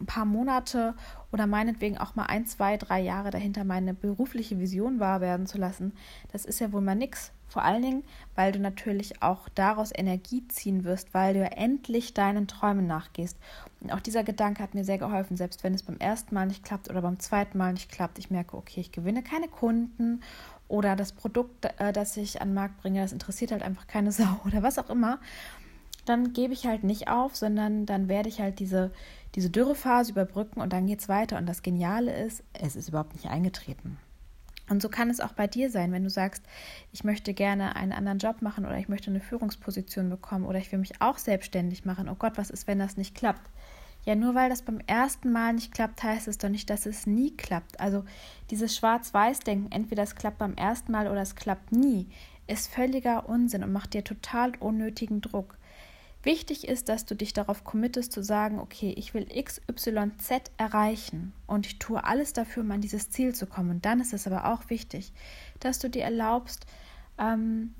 ein 0.00 0.06
paar 0.06 0.24
Monate 0.24 0.94
oder 1.32 1.46
meinetwegen 1.46 1.98
auch 1.98 2.14
mal 2.14 2.26
ein, 2.26 2.46
zwei, 2.46 2.76
drei 2.76 3.00
Jahre 3.00 3.30
dahinter 3.30 3.64
meine 3.64 3.94
berufliche 3.94 4.58
Vision 4.58 5.00
wahr 5.00 5.20
werden 5.20 5.46
zu 5.46 5.58
lassen, 5.58 5.92
das 6.32 6.44
ist 6.44 6.60
ja 6.60 6.72
wohl 6.72 6.80
mal 6.80 6.94
nix. 6.94 7.32
Vor 7.48 7.64
allen 7.64 7.82
Dingen, 7.82 8.04
weil 8.34 8.52
du 8.52 8.58
natürlich 8.58 9.22
auch 9.22 9.48
daraus 9.48 9.90
Energie 9.94 10.46
ziehen 10.48 10.84
wirst, 10.84 11.14
weil 11.14 11.32
du 11.32 11.40
ja 11.40 11.46
endlich 11.46 12.12
deinen 12.12 12.46
Träumen 12.46 12.86
nachgehst. 12.86 13.38
Und 13.80 13.90
auch 13.90 14.00
dieser 14.00 14.22
Gedanke 14.22 14.62
hat 14.62 14.74
mir 14.74 14.84
sehr 14.84 14.98
geholfen, 14.98 15.38
selbst 15.38 15.64
wenn 15.64 15.72
es 15.72 15.82
beim 15.82 15.96
ersten 15.96 16.34
Mal 16.34 16.46
nicht 16.46 16.62
klappt 16.62 16.90
oder 16.90 17.00
beim 17.00 17.18
zweiten 17.18 17.56
Mal 17.56 17.72
nicht 17.72 17.90
klappt. 17.90 18.18
Ich 18.18 18.30
merke, 18.30 18.54
okay, 18.54 18.80
ich 18.80 18.92
gewinne 18.92 19.22
keine 19.22 19.48
Kunden 19.48 20.20
oder 20.68 20.96
das 20.96 21.12
Produkt, 21.12 21.64
äh, 21.78 21.92
das 21.92 22.16
ich 22.16 22.40
an 22.40 22.48
den 22.48 22.54
Markt 22.54 22.80
bringe, 22.80 23.00
das 23.00 23.12
interessiert 23.12 23.52
halt 23.52 23.62
einfach 23.62 23.86
keine 23.86 24.12
Sau 24.12 24.40
oder 24.44 24.62
was 24.62 24.78
auch 24.78 24.90
immer, 24.90 25.18
dann 26.04 26.32
gebe 26.32 26.52
ich 26.52 26.66
halt 26.66 26.84
nicht 26.84 27.08
auf, 27.08 27.36
sondern 27.36 27.84
dann 27.84 28.08
werde 28.08 28.28
ich 28.28 28.40
halt 28.40 28.60
diese, 28.60 28.92
diese 29.34 29.50
Dürrephase 29.50 30.12
überbrücken 30.12 30.60
und 30.60 30.72
dann 30.72 30.86
geht 30.86 31.00
es 31.00 31.08
weiter. 31.08 31.36
Und 31.36 31.46
das 31.46 31.62
Geniale 31.62 32.24
ist, 32.24 32.42
es 32.54 32.76
ist 32.76 32.88
überhaupt 32.88 33.14
nicht 33.14 33.26
eingetreten. 33.26 33.98
Und 34.70 34.82
so 34.82 34.88
kann 34.88 35.10
es 35.10 35.20
auch 35.20 35.32
bei 35.32 35.46
dir 35.46 35.70
sein, 35.70 35.92
wenn 35.92 36.04
du 36.04 36.10
sagst, 36.10 36.42
ich 36.92 37.04
möchte 37.04 37.32
gerne 37.32 37.76
einen 37.76 37.92
anderen 37.92 38.18
Job 38.18 38.42
machen 38.42 38.66
oder 38.66 38.78
ich 38.78 38.88
möchte 38.88 39.10
eine 39.10 39.20
Führungsposition 39.20 40.10
bekommen 40.10 40.44
oder 40.44 40.58
ich 40.58 40.70
will 40.72 40.78
mich 40.78 41.00
auch 41.00 41.18
selbstständig 41.18 41.84
machen. 41.84 42.08
Oh 42.08 42.16
Gott, 42.18 42.36
was 42.36 42.50
ist, 42.50 42.66
wenn 42.66 42.78
das 42.78 42.96
nicht 42.96 43.14
klappt? 43.14 43.50
Ja, 44.04 44.14
nur 44.14 44.34
weil 44.34 44.48
das 44.48 44.62
beim 44.62 44.80
ersten 44.86 45.32
Mal 45.32 45.52
nicht 45.52 45.72
klappt, 45.72 46.02
heißt 46.02 46.28
es 46.28 46.38
doch 46.38 46.48
nicht, 46.48 46.70
dass 46.70 46.86
es 46.86 47.06
nie 47.06 47.36
klappt. 47.36 47.78
Also 47.78 48.04
dieses 48.50 48.76
Schwarz-Weiß-Denken, 48.76 49.70
entweder 49.70 50.02
es 50.02 50.14
klappt 50.14 50.38
beim 50.38 50.54
ersten 50.54 50.92
Mal 50.92 51.08
oder 51.08 51.20
es 51.20 51.34
klappt 51.34 51.72
nie, 51.72 52.06
ist 52.46 52.72
völliger 52.72 53.28
Unsinn 53.28 53.62
und 53.62 53.72
macht 53.72 53.94
dir 53.94 54.04
total 54.04 54.52
unnötigen 54.60 55.20
Druck. 55.20 55.58
Wichtig 56.22 56.66
ist, 56.66 56.88
dass 56.88 57.04
du 57.04 57.14
dich 57.14 57.32
darauf 57.32 57.62
committest 57.62 58.12
zu 58.12 58.24
sagen, 58.24 58.58
okay, 58.58 58.92
ich 58.96 59.14
will 59.14 59.26
XYZ 59.26 60.50
erreichen 60.56 61.32
und 61.46 61.66
ich 61.66 61.78
tue 61.78 62.02
alles 62.02 62.32
dafür, 62.32 62.64
um 62.64 62.70
an 62.72 62.80
dieses 62.80 63.10
Ziel 63.10 63.34
zu 63.34 63.46
kommen. 63.46 63.70
Und 63.70 63.84
dann 63.84 64.00
ist 64.00 64.12
es 64.12 64.26
aber 64.26 64.52
auch 64.52 64.68
wichtig, 64.68 65.12
dass 65.60 65.78
du 65.78 65.88
dir 65.88 66.02
erlaubst, 66.02 66.66
ähm, 67.18 67.74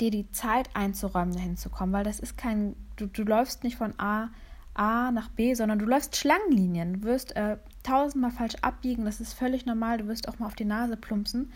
dir 0.00 0.10
die 0.10 0.30
Zeit 0.30 0.70
einzuräumen, 0.74 1.34
dahin 1.34 1.56
zu 1.56 1.68
kommen, 1.68 1.92
weil 1.92 2.04
das 2.04 2.18
ist 2.18 2.38
kein, 2.38 2.76
du, 2.96 3.06
du 3.06 3.24
läufst 3.24 3.62
nicht 3.62 3.76
von 3.76 3.98
A 3.98 4.30
A 4.78 5.10
nach 5.10 5.28
B, 5.28 5.54
sondern 5.54 5.78
du 5.78 5.86
läufst 5.86 6.16
Schlangenlinien. 6.16 6.94
Du 6.94 7.02
wirst 7.02 7.34
äh, 7.36 7.58
tausendmal 7.82 8.30
falsch 8.30 8.56
abbiegen, 8.62 9.04
das 9.04 9.20
ist 9.20 9.34
völlig 9.34 9.66
normal. 9.66 9.98
Du 9.98 10.06
wirst 10.06 10.28
auch 10.28 10.38
mal 10.38 10.46
auf 10.46 10.54
die 10.54 10.64
Nase 10.64 10.96
plumpsen. 10.96 11.52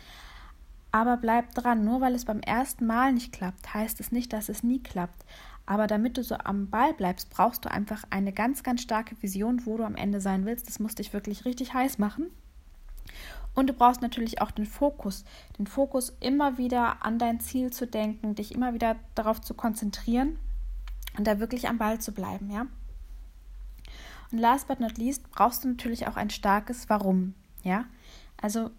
Aber 0.91 1.17
bleib 1.17 1.55
dran, 1.55 1.85
nur 1.85 2.01
weil 2.01 2.15
es 2.15 2.27
beim 2.27 2.41
ersten 2.41 2.87
Mal 2.87 3.13
nicht 3.13 3.33
klappt, 3.33 3.73
heißt 3.73 3.99
es 4.01 4.13
nicht, 4.13 4.33
dass 4.33 4.51
es 4.51 4.63
nie 4.63 4.83
klappt. 4.83 5.25
Aber 5.65 5.87
damit 5.87 6.19
du 6.19 6.25
so 6.25 6.37
am 6.37 6.69
Ball 6.69 6.93
bleibst, 6.93 7.31
brauchst 7.31 7.65
du 7.65 7.71
einfach 7.71 8.05
eine 8.11 8.33
ganz, 8.33 8.63
ganz 8.63 8.83
starke 8.83 9.15
Vision, 9.23 9.63
wo 9.65 9.79
du 9.79 9.85
am 9.85 9.95
Ende 9.95 10.21
sein 10.21 10.45
willst. 10.45 10.69
Das 10.69 10.81
muss 10.81 10.95
dich 10.95 11.13
wirklich 11.13 11.45
richtig 11.45 11.73
heiß 11.73 11.99
machen. 11.99 12.27
Und 13.55 13.69
du 13.69 13.73
brauchst 13.73 14.03
natürlich 14.03 14.41
auch 14.41 14.51
den 14.51 14.67
Fokus, 14.67 15.25
den 15.59 15.67
Fokus 15.67 16.15
immer 16.21 16.59
wieder 16.59 17.05
an 17.05 17.19
dein 17.19 17.41
Ziel 17.41 17.73
zu 17.73 17.87
denken, 17.87 18.35
dich 18.35 18.55
immer 18.55 18.75
wieder 18.75 18.97
darauf 19.15 19.41
zu 19.41 19.55
konzentrieren 19.55 20.39
und 21.17 21.27
da 21.27 21.39
wirklich 21.39 21.69
am 21.69 21.79
Ball 21.79 22.01
zu 22.01 22.13
bleiben, 22.13 22.51
ja. 22.51 22.67
Und 24.33 24.39
last 24.39 24.67
but 24.67 24.81
not 24.81 24.99
least 24.99 25.31
brauchst 25.31 25.63
du 25.63 25.69
natürlich 25.69 26.09
auch 26.09 26.17
ein 26.17 26.31
starkes 26.31 26.89
Warum, 26.89 27.35
ja. 27.63 27.85
Also 28.41 28.71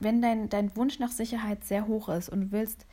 wenn 0.00 0.20
dein, 0.20 0.48
dein 0.48 0.74
Wunsch 0.74 0.98
nach 0.98 1.12
Sicherheit 1.12 1.64
sehr 1.64 1.86
hoch 1.86 2.08
ist 2.08 2.28
und 2.28 2.40
du 2.40 2.52
willst 2.52 2.86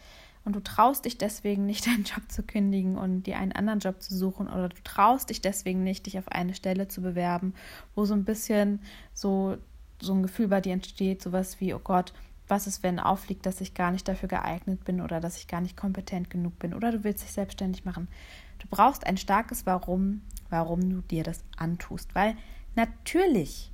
und 0.46 0.56
du 0.56 0.60
traust 0.60 1.06
dich 1.06 1.18
deswegen 1.18 1.66
nicht, 1.66 1.88
deinen 1.88 2.04
Job 2.04 2.30
zu 2.30 2.44
kündigen 2.44 2.98
und 2.98 3.24
dir 3.24 3.38
einen 3.38 3.54
anderen 3.54 3.80
Job 3.80 4.02
zu 4.02 4.16
suchen 4.16 4.48
oder 4.48 4.70
du 4.70 4.76
traust 4.84 5.30
dich 5.30 5.42
deswegen 5.42 5.84
nicht, 5.84 6.06
dich 6.06 6.20
auf 6.20 6.28
eine 6.28 6.54
Stelle 6.54 6.88
zu 6.88 7.02
bewerben, 7.02 7.54
wo 7.96 8.06
so 8.06 8.14
ein 8.14 8.26
bisschen 8.26 8.82
so 9.14 9.58
so 10.02 10.14
ein 10.14 10.24
Gefühl 10.24 10.48
bei 10.48 10.62
dir 10.62 10.74
entsteht, 10.74 11.22
sowas 11.22 11.60
wie, 11.60 11.74
oh 11.74 11.80
Gott, 11.80 12.14
was 12.48 12.68
ist, 12.68 12.84
wenn 12.84 13.00
aufliegt, 13.00 13.46
dass 13.46 13.62
ich 13.62 13.74
gar 13.74 13.92
nicht 13.92 14.08
dafür 14.08 14.30
geeignet 14.30 14.84
bin 14.84 15.02
oder 15.02 15.20
dass 15.20 15.38
ich 15.38 15.48
gar 15.48 15.62
nicht 15.62 15.78
kompetent 15.78 16.30
genug 16.30 16.58
bin 16.58 16.74
oder 16.74 16.92
du 16.92 17.04
willst 17.04 17.24
dich 17.24 17.32
selbstständig 17.32 17.86
machen. 17.86 18.08
Du 18.60 18.68
brauchst 18.70 19.06
ein 19.06 19.18
starkes 19.18 19.66
Warum, 19.66 20.22
warum 20.50 20.90
du 20.90 21.02
dir 21.02 21.24
das 21.24 21.44
antust, 21.58 22.14
weil 22.14 22.36
natürlich 22.76 23.72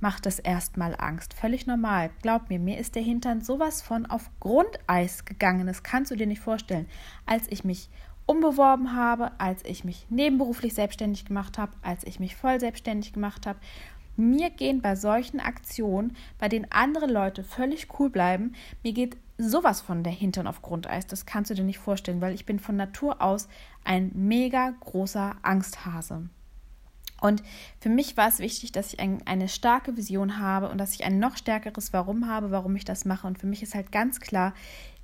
macht 0.00 0.26
das 0.26 0.38
erstmal 0.38 0.94
Angst, 0.98 1.34
völlig 1.34 1.66
normal. 1.66 2.10
Glaub 2.22 2.50
mir, 2.50 2.58
mir 2.58 2.78
ist 2.78 2.94
der 2.94 3.02
Hintern 3.02 3.40
sowas 3.40 3.82
von 3.82 4.06
auf 4.06 4.30
Grundeis 4.40 5.24
gegangen, 5.24 5.66
das 5.66 5.82
kannst 5.82 6.10
du 6.10 6.16
dir 6.16 6.26
nicht 6.26 6.40
vorstellen. 6.40 6.86
Als 7.26 7.46
ich 7.50 7.64
mich 7.64 7.90
umbeworben 8.26 8.94
habe, 8.94 9.32
als 9.38 9.64
ich 9.64 9.84
mich 9.84 10.06
nebenberuflich 10.10 10.74
selbstständig 10.74 11.24
gemacht 11.24 11.58
habe, 11.58 11.72
als 11.82 12.04
ich 12.04 12.20
mich 12.20 12.36
voll 12.36 12.60
selbstständig 12.60 13.12
gemacht 13.12 13.46
habe, 13.46 13.58
mir 14.16 14.50
gehen 14.50 14.82
bei 14.82 14.96
solchen 14.96 15.40
Aktionen, 15.40 16.16
bei 16.38 16.48
denen 16.48 16.66
andere 16.70 17.06
Leute 17.06 17.42
völlig 17.44 17.88
cool 17.98 18.10
bleiben, 18.10 18.52
mir 18.82 18.92
geht 18.92 19.16
sowas 19.38 19.80
von 19.80 20.02
der 20.02 20.12
Hintern 20.12 20.46
auf 20.46 20.62
Grundeis. 20.62 21.06
Das 21.06 21.24
kannst 21.24 21.50
du 21.50 21.54
dir 21.54 21.64
nicht 21.64 21.78
vorstellen, 21.78 22.20
weil 22.20 22.34
ich 22.34 22.44
bin 22.44 22.58
von 22.58 22.76
Natur 22.76 23.22
aus 23.22 23.48
ein 23.84 24.10
mega 24.14 24.74
großer 24.80 25.36
Angsthase. 25.42 26.28
Und 27.20 27.42
für 27.80 27.88
mich 27.88 28.16
war 28.16 28.28
es 28.28 28.38
wichtig, 28.38 28.70
dass 28.72 28.92
ich 28.92 29.00
ein, 29.00 29.26
eine 29.26 29.48
starke 29.48 29.96
Vision 29.96 30.38
habe 30.38 30.68
und 30.68 30.78
dass 30.78 30.94
ich 30.94 31.04
ein 31.04 31.18
noch 31.18 31.36
stärkeres 31.36 31.92
Warum 31.92 32.28
habe, 32.28 32.50
warum 32.50 32.76
ich 32.76 32.84
das 32.84 33.04
mache. 33.04 33.26
Und 33.26 33.38
für 33.38 33.46
mich 33.46 33.62
ist 33.62 33.74
halt 33.74 33.90
ganz 33.90 34.20
klar, 34.20 34.54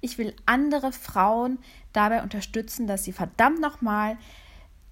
ich 0.01 0.19
will 0.19 0.35
andere 0.47 0.93
Frauen 0.93 1.59
dabei 1.93 2.23
unterstützen, 2.23 2.87
dass 2.87 3.05
sie 3.05 3.13
verdammt 3.13 3.61
nochmal 3.61 4.17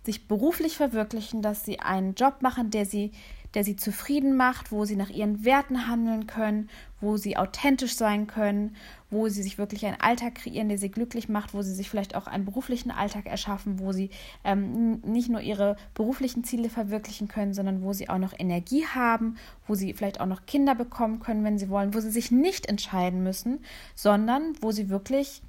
sich 0.05 0.27
beruflich 0.27 0.77
verwirklichen, 0.77 1.43
dass 1.43 1.65
sie 1.65 1.79
einen 1.79 2.15
Job 2.15 2.43
machen, 2.43 2.71
der 2.71 2.87
sie 2.87 3.13
der 3.55 3.65
sie 3.65 3.77
zufrieden 3.77 4.37
macht, 4.37 4.73
wo 4.73 4.85
sie 4.85 4.97
nach 4.97 5.11
ihren 5.11 5.45
Werten 5.45 5.87
handeln 5.87 6.27
können, 6.27 6.71
wo 7.01 7.17
sie 7.17 7.37
authentisch 7.37 7.97
sein 7.97 8.27
können, 8.27 8.77
wo 9.11 9.29
sie 9.29 9.43
sich 9.43 9.59
wirklich 9.59 9.85
einen 9.85 10.01
Alltag 10.01 10.37
kreieren, 10.37 10.69
der 10.69 10.79
sie 10.79 10.91
glücklich 10.91 11.29
macht, 11.29 11.53
wo 11.53 11.63
sie 11.63 11.75
sich 11.75 11.91
vielleicht 11.91 12.15
auch 12.15 12.27
einen 12.27 12.45
beruflichen 12.45 12.91
Alltag 12.91 13.27
erschaffen, 13.27 13.79
wo 13.79 13.93
sie 13.93 14.11
ähm, 14.45 15.01
nicht 15.01 15.29
nur 15.29 15.41
ihre 15.41 15.77
beruflichen 15.95 16.45
Ziele 16.45 16.71
verwirklichen 16.71 17.29
können, 17.29 17.53
sondern 17.53 17.83
wo 17.83 17.93
sie 17.93 18.09
auch 18.09 18.19
noch 18.19 18.33
Energie 18.39 18.87
haben, 18.87 19.37
wo 19.67 19.75
sie 19.75 19.93
vielleicht 19.93 20.21
auch 20.21 20.27
noch 20.27 20.47
Kinder 20.47 20.75
bekommen 20.75 21.21
können, 21.21 21.45
wenn 21.45 21.59
sie 21.59 21.69
wollen, 21.69 21.95
wo 21.95 22.01
sie 22.01 22.11
sich 22.11 22.31
nicht 22.31 22.67
entscheiden 22.67 23.23
müssen, 23.23 23.61
sondern 23.95 24.55
wo 24.61 24.71
sie 24.73 24.89
wirklich 24.89 25.43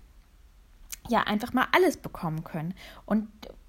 ja 1.10 1.22
einfach 1.24 1.54
mal 1.54 1.68
alles 1.72 1.98
bekommen 1.98 2.44
können. 2.44 2.74
Und 3.06 3.28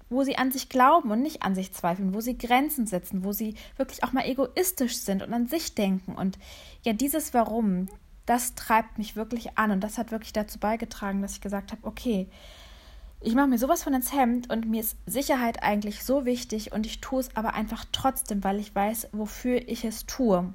wo 0.09 0.23
sie 0.23 0.37
an 0.37 0.51
sich 0.51 0.69
glauben 0.69 1.11
und 1.11 1.21
nicht 1.21 1.43
an 1.43 1.55
sich 1.55 1.73
zweifeln, 1.73 2.13
wo 2.13 2.21
sie 2.21 2.37
Grenzen 2.37 2.85
setzen, 2.85 3.23
wo 3.23 3.31
sie 3.31 3.55
wirklich 3.77 4.03
auch 4.03 4.11
mal 4.11 4.25
egoistisch 4.25 4.97
sind 4.97 5.23
und 5.23 5.33
an 5.33 5.47
sich 5.47 5.75
denken. 5.75 6.13
Und 6.15 6.37
ja, 6.83 6.93
dieses 6.93 7.33
Warum, 7.33 7.87
das 8.25 8.55
treibt 8.55 8.97
mich 8.97 9.15
wirklich 9.15 9.57
an 9.57 9.71
und 9.71 9.81
das 9.81 9.97
hat 9.97 10.11
wirklich 10.11 10.33
dazu 10.33 10.59
beigetragen, 10.59 11.21
dass 11.21 11.33
ich 11.33 11.41
gesagt 11.41 11.71
habe, 11.71 11.85
okay, 11.85 12.27
ich 13.21 13.33
mache 13.33 13.47
mir 13.47 13.57
sowas 13.57 13.81
von 13.81 13.93
ins 13.93 14.13
Hemd 14.13 14.51
und 14.51 14.69
mir 14.69 14.81
ist 14.81 14.97
Sicherheit 15.07 15.63
eigentlich 15.63 16.03
so 16.03 16.25
wichtig 16.25 16.71
und 16.71 16.85
ich 16.85 17.01
tue 17.01 17.21
es 17.21 17.35
aber 17.35 17.55
einfach 17.55 17.85
trotzdem, 17.91 18.43
weil 18.43 18.59
ich 18.59 18.75
weiß, 18.75 19.09
wofür 19.13 19.67
ich 19.67 19.83
es 19.83 20.05
tue. 20.05 20.53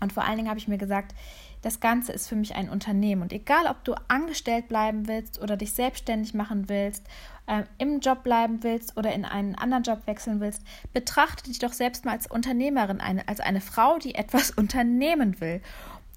Und 0.00 0.12
vor 0.12 0.24
allen 0.24 0.36
Dingen 0.36 0.50
habe 0.50 0.58
ich 0.58 0.68
mir 0.68 0.76
gesagt, 0.76 1.14
das 1.62 1.80
Ganze 1.80 2.12
ist 2.12 2.28
für 2.28 2.36
mich 2.36 2.54
ein 2.54 2.68
Unternehmen. 2.68 3.22
Und 3.22 3.32
egal, 3.32 3.66
ob 3.66 3.84
du 3.84 3.94
angestellt 4.08 4.68
bleiben 4.68 5.08
willst 5.08 5.40
oder 5.40 5.56
dich 5.56 5.72
selbstständig 5.72 6.34
machen 6.34 6.68
willst, 6.68 7.04
äh, 7.46 7.64
im 7.78 8.00
Job 8.00 8.22
bleiben 8.22 8.62
willst 8.62 8.96
oder 8.96 9.12
in 9.12 9.24
einen 9.24 9.54
anderen 9.54 9.82
Job 9.82 10.06
wechseln 10.06 10.40
willst, 10.40 10.62
betrachte 10.92 11.44
dich 11.44 11.58
doch 11.58 11.72
selbst 11.72 12.04
mal 12.04 12.12
als 12.12 12.26
Unternehmerin, 12.26 13.00
eine, 13.00 13.26
als 13.28 13.40
eine 13.40 13.60
Frau, 13.60 13.98
die 13.98 14.14
etwas 14.14 14.50
unternehmen 14.56 15.40
will. 15.40 15.60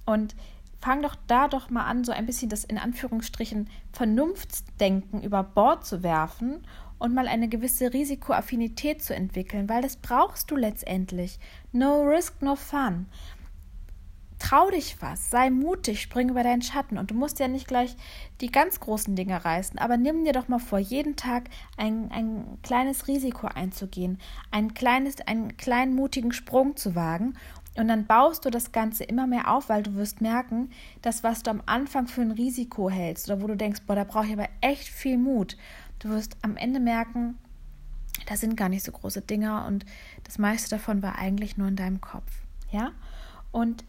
Und 0.06 0.36
fang 0.80 1.02
doch 1.02 1.16
da 1.28 1.48
doch 1.48 1.70
mal 1.70 1.86
an, 1.86 2.04
so 2.04 2.12
ein 2.12 2.26
bisschen 2.26 2.50
das 2.50 2.64
in 2.64 2.78
Anführungsstrichen 2.78 3.70
Vernunftsdenken 3.92 5.22
über 5.22 5.44
Bord 5.44 5.86
zu 5.86 6.04
werfen 6.04 6.66
und 7.00 7.14
mal 7.14 7.28
eine 7.28 7.48
gewisse 7.48 7.94
Risikoaffinität 7.94 9.04
zu 9.04 9.16
entwickeln, 9.16 9.70
weil 9.70 9.82
das 9.82 9.96
brauchst 9.96 10.52
du 10.52 10.56
letztendlich. 10.56 11.40
No 11.72 12.04
risk, 12.04 12.42
no 12.42 12.56
fun. 12.56 13.08
Trau 14.40 14.72
dich 14.72 15.02
was, 15.02 15.30
sei 15.30 15.50
mutig, 15.50 16.02
spring 16.02 16.30
über 16.30 16.44
deinen 16.44 16.62
Schatten 16.62 16.98
und 16.98 17.12
du 17.12 17.16
musst 17.16 17.40
ja 17.40 17.50
nicht 17.50 17.68
gleich 17.68 17.96
die 18.40 18.52
ganz 18.52 18.80
großen 18.80 19.16
Dinge 19.16 19.44
reißen, 19.44 19.78
aber 19.78 19.98
nimm 19.98 20.24
dir 20.24 20.32
doch 20.32 20.48
mal 20.48 20.60
vor, 20.60 20.80
jeden 20.80 21.18
Tag 21.18 21.50
ein, 21.76 22.10
ein 22.10 22.58
kleines 22.64 23.08
Risiko 23.08 23.48
einzugehen, 23.48 24.18
ein 24.50 24.74
kleines, 24.74 25.20
einen 25.22 25.58
kleinen 25.58 25.94
mutigen 25.94 26.32
Sprung 26.32 26.78
zu 26.78 26.96
wagen 26.96 27.34
und 27.76 27.90
dann 27.90 28.06
baust 28.06 28.46
du 28.46 28.50
das 28.50 28.72
Ganze 28.72 29.04
immer 29.04 29.28
mehr 29.28 29.52
auf, 29.52 29.70
weil 29.70 29.84
du 29.84 29.96
wirst 29.96 30.22
merken, 30.22 30.70
dass 31.02 31.24
was 31.24 31.44
du 31.44 31.52
am 31.52 31.62
Anfang 31.66 32.08
für 32.08 32.22
ein 32.22 32.32
Risiko 32.32 32.90
hältst 32.90 33.30
oder 33.30 33.42
wo 33.42 33.48
du 33.48 33.56
denkst, 33.56 33.82
boah, 33.86 33.96
da 33.96 34.06
brauche 34.06 34.26
ich 34.26 34.34
aber 34.34 34.50
echt 34.62 34.88
viel 34.88 35.18
Mut, 35.18 35.58
du 36.00 36.10
wirst 36.10 36.38
am 36.42 36.56
Ende 36.56 36.80
merken, 36.80 37.38
da 38.26 38.38
sind 38.38 38.56
gar 38.56 38.70
nicht 38.70 38.84
so 38.84 38.92
große 38.92 39.22
Dinge 39.22 39.66
und 39.66 39.86
das 40.24 40.38
meiste 40.38 40.70
davon 40.70 41.02
war 41.02 41.18
eigentlich 41.18 41.58
nur 41.58 41.68
in 41.68 41.76
deinem 41.76 42.02
Kopf, 42.02 42.32
ja? 42.72 42.92
Und 43.52 43.84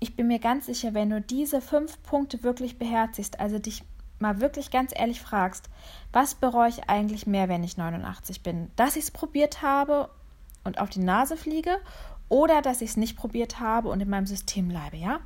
ich 0.00 0.16
bin 0.16 0.28
mir 0.28 0.38
ganz 0.38 0.66
sicher, 0.66 0.94
wenn 0.94 1.10
du 1.10 1.20
diese 1.20 1.60
fünf 1.60 2.02
Punkte 2.02 2.42
wirklich 2.42 2.78
beherzigst, 2.78 3.40
also 3.40 3.58
dich 3.58 3.82
mal 4.18 4.40
wirklich 4.40 4.70
ganz 4.70 4.92
ehrlich 4.94 5.20
fragst, 5.20 5.68
was 6.12 6.34
bereue 6.34 6.68
ich 6.68 6.88
eigentlich 6.88 7.26
mehr, 7.26 7.48
wenn 7.48 7.64
ich 7.64 7.76
89 7.76 8.42
bin? 8.42 8.70
Dass 8.76 8.96
ich 8.96 9.04
es 9.04 9.10
probiert 9.10 9.62
habe 9.62 10.08
und 10.64 10.78
auf 10.78 10.90
die 10.90 11.00
Nase 11.00 11.36
fliege 11.36 11.78
oder 12.28 12.62
dass 12.62 12.80
ich 12.80 12.90
es 12.90 12.96
nicht 12.96 13.16
probiert 13.16 13.60
habe 13.60 13.88
und 13.88 14.00
in 14.00 14.08
meinem 14.08 14.26
System 14.26 14.68
bleibe, 14.68 14.96
ja? 14.96 15.20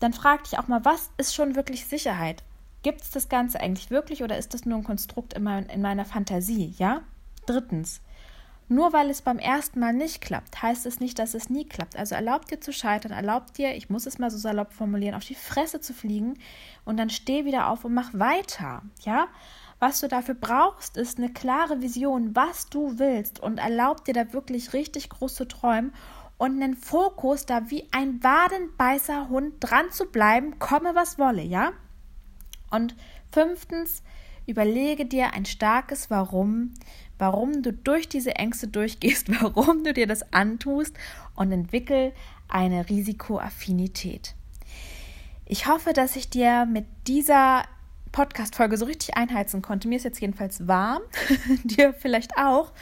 Dann 0.00 0.12
frag 0.12 0.44
dich 0.44 0.58
auch 0.58 0.68
mal, 0.68 0.84
was 0.84 1.10
ist 1.16 1.34
schon 1.34 1.54
wirklich 1.54 1.86
Sicherheit? 1.86 2.42
Gibt 2.82 3.02
es 3.02 3.10
das 3.10 3.28
Ganze 3.28 3.60
eigentlich 3.60 3.90
wirklich 3.90 4.22
oder 4.22 4.36
ist 4.36 4.54
das 4.54 4.66
nur 4.66 4.78
ein 4.78 4.84
Konstrukt 4.84 5.34
in, 5.34 5.44
mein, 5.44 5.66
in 5.66 5.80
meiner 5.80 6.04
Fantasie, 6.04 6.74
ja? 6.78 7.02
Drittens, 7.46 8.00
nur 8.74 8.92
weil 8.92 9.10
es 9.10 9.22
beim 9.22 9.38
ersten 9.38 9.80
Mal 9.80 9.92
nicht 9.92 10.20
klappt, 10.20 10.62
heißt 10.62 10.86
es 10.86 11.00
nicht, 11.00 11.18
dass 11.18 11.34
es 11.34 11.50
nie 11.50 11.66
klappt. 11.66 11.96
Also 11.96 12.14
erlaubt 12.14 12.50
dir 12.50 12.60
zu 12.60 12.72
scheitern, 12.72 13.12
erlaubt 13.12 13.58
dir, 13.58 13.74
ich 13.74 13.90
muss 13.90 14.06
es 14.06 14.18
mal 14.18 14.30
so 14.30 14.38
salopp 14.38 14.72
formulieren, 14.72 15.14
auf 15.14 15.24
die 15.24 15.34
Fresse 15.34 15.80
zu 15.80 15.92
fliegen 15.92 16.38
und 16.84 16.96
dann 16.96 17.10
steh 17.10 17.44
wieder 17.44 17.68
auf 17.68 17.84
und 17.84 17.94
mach 17.94 18.14
weiter. 18.14 18.82
Ja? 19.00 19.28
Was 19.78 20.00
du 20.00 20.08
dafür 20.08 20.34
brauchst, 20.34 20.96
ist 20.96 21.18
eine 21.18 21.32
klare 21.32 21.82
Vision, 21.82 22.34
was 22.36 22.66
du 22.68 22.98
willst 22.98 23.40
und 23.40 23.58
erlaubt 23.58 24.06
dir 24.06 24.14
da 24.14 24.32
wirklich 24.32 24.72
richtig 24.72 25.08
groß 25.10 25.34
zu 25.34 25.46
träumen 25.46 25.92
und 26.38 26.62
einen 26.62 26.74
Fokus, 26.76 27.46
da 27.46 27.70
wie 27.70 27.88
ein 27.92 28.22
wadenbeißer 28.22 29.28
Hund 29.28 29.54
dran 29.60 29.90
zu 29.90 30.06
bleiben, 30.06 30.58
komme 30.58 30.94
was 30.94 31.18
wolle, 31.18 31.42
ja? 31.42 31.72
Und 32.70 32.96
fünftens, 33.30 34.02
überlege 34.46 35.06
dir 35.06 35.34
ein 35.34 35.44
starkes 35.44 36.10
Warum, 36.10 36.74
warum 37.22 37.62
du 37.62 37.72
durch 37.72 38.08
diese 38.08 38.34
Ängste 38.34 38.66
durchgehst, 38.66 39.28
warum 39.40 39.84
du 39.84 39.92
dir 39.92 40.08
das 40.08 40.32
antust 40.32 40.96
und 41.36 41.52
entwickel 41.52 42.12
eine 42.48 42.88
Risikoaffinität. 42.88 44.34
Ich 45.46 45.68
hoffe, 45.68 45.92
dass 45.92 46.16
ich 46.16 46.30
dir 46.30 46.66
mit 46.66 46.84
dieser 47.06 47.62
Podcast-Folge 48.10 48.76
so 48.76 48.86
richtig 48.86 49.16
einheizen 49.16 49.62
konnte. 49.62 49.86
Mir 49.86 49.98
ist 49.98 50.04
jetzt 50.04 50.20
jedenfalls 50.20 50.66
warm, 50.66 51.02
dir 51.62 51.94
vielleicht 51.94 52.36
auch. 52.36 52.72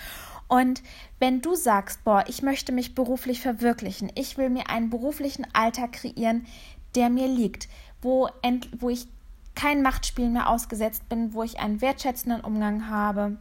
Und 0.49 0.83
wenn 1.19 1.43
du 1.43 1.55
sagst, 1.55 2.03
boah, 2.05 2.25
ich 2.27 2.41
möchte 2.41 2.73
mich 2.73 2.95
beruflich 2.95 3.43
verwirklichen, 3.43 4.11
ich 4.15 4.39
will 4.39 4.49
mir 4.49 4.71
einen 4.71 4.89
beruflichen 4.89 5.47
Alltag 5.53 5.93
kreieren, 5.93 6.47
der 6.95 7.11
mir 7.11 7.29
liegt, 7.29 7.69
wo, 8.01 8.31
wo 8.79 8.89
ich 8.89 9.07
kein 9.55 9.83
Machtspiel 9.83 10.31
mehr 10.31 10.49
ausgesetzt 10.49 11.11
bin, 11.11 11.35
wo 11.35 11.43
ich 11.43 11.61
einen 11.61 11.83
wertschätzenden 11.83 12.41
Umgang 12.41 12.89
habe, 12.89 13.37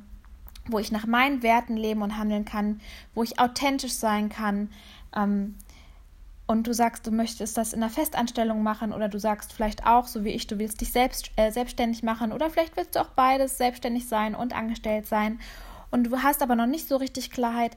wo 0.71 0.79
ich 0.79 0.91
nach 0.91 1.05
meinen 1.05 1.43
Werten 1.43 1.77
leben 1.77 2.01
und 2.01 2.17
handeln 2.17 2.45
kann, 2.45 2.81
wo 3.13 3.23
ich 3.23 3.39
authentisch 3.39 3.93
sein 3.93 4.29
kann. 4.29 4.69
Ähm, 5.15 5.55
und 6.47 6.65
du 6.65 6.73
sagst, 6.73 7.05
du 7.05 7.11
möchtest 7.11 7.57
das 7.57 7.73
in 7.73 7.83
einer 7.83 7.91
Festanstellung 7.91 8.63
machen 8.63 8.91
oder 8.91 9.07
du 9.07 9.19
sagst 9.19 9.53
vielleicht 9.53 9.85
auch, 9.85 10.07
so 10.07 10.23
wie 10.23 10.29
ich, 10.29 10.47
du 10.47 10.57
willst 10.57 10.81
dich 10.81 10.91
selbst 10.91 11.31
äh, 11.35 11.51
selbstständig 11.51 12.01
machen 12.01 12.31
oder 12.31 12.49
vielleicht 12.49 12.75
willst 12.75 12.95
du 12.95 13.01
auch 13.01 13.09
beides 13.09 13.57
selbstständig 13.59 14.07
sein 14.07 14.33
und 14.33 14.55
angestellt 14.55 15.05
sein 15.05 15.39
und 15.91 16.05
du 16.05 16.21
hast 16.21 16.41
aber 16.41 16.55
noch 16.55 16.67
nicht 16.67 16.87
so 16.87 16.97
richtig 16.97 17.31
Klarheit, 17.31 17.75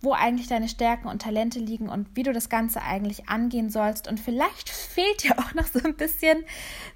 wo 0.00 0.12
eigentlich 0.12 0.46
deine 0.46 0.68
Stärken 0.68 1.08
und 1.08 1.22
Talente 1.22 1.58
liegen 1.58 1.88
und 1.88 2.08
wie 2.14 2.22
du 2.22 2.32
das 2.32 2.48
Ganze 2.48 2.82
eigentlich 2.82 3.28
angehen 3.28 3.70
sollst. 3.70 4.08
Und 4.08 4.20
vielleicht 4.20 4.68
fehlt 4.70 5.24
dir 5.24 5.38
auch 5.38 5.54
noch 5.54 5.66
so 5.66 5.80
ein 5.84 5.96
bisschen 5.96 6.44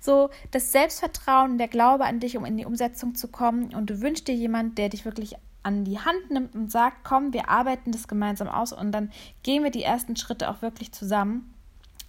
so 0.01 0.31
das 0.51 0.73
Selbstvertrauen, 0.73 1.59
der 1.59 1.69
Glaube 1.69 2.05
an 2.05 2.21
dich, 2.21 2.37
um 2.37 2.45
in 2.45 2.57
die 2.57 2.67
Umsetzung 2.67 3.15
zu 3.15 3.29
kommen. 3.29 3.75
Und 3.75 3.91
du 3.91 4.01
wünschst 4.01 4.29
dir 4.29 4.35
jemanden, 4.35 4.75
der 4.77 4.89
dich 4.89 5.05
wirklich 5.05 5.35
an 5.65 5.85
die 5.85 5.99
Hand 5.99 6.31
nimmt 6.31 6.55
und 6.55 6.71
sagt, 6.73 7.05
komm, 7.05 7.33
wir 7.33 7.49
arbeiten 7.49 7.93
das 7.93 8.09
gemeinsam 8.09 8.49
aus 8.49 8.73
und 8.73 8.93
dann 8.93 9.13
gehen 9.43 9.63
wir 9.63 9.71
die 9.71 9.85
ersten 9.85 10.17
Schritte 10.17 10.51
auch 10.51 10.61
wirklich 10.61 10.93
zusammen 10.93 11.52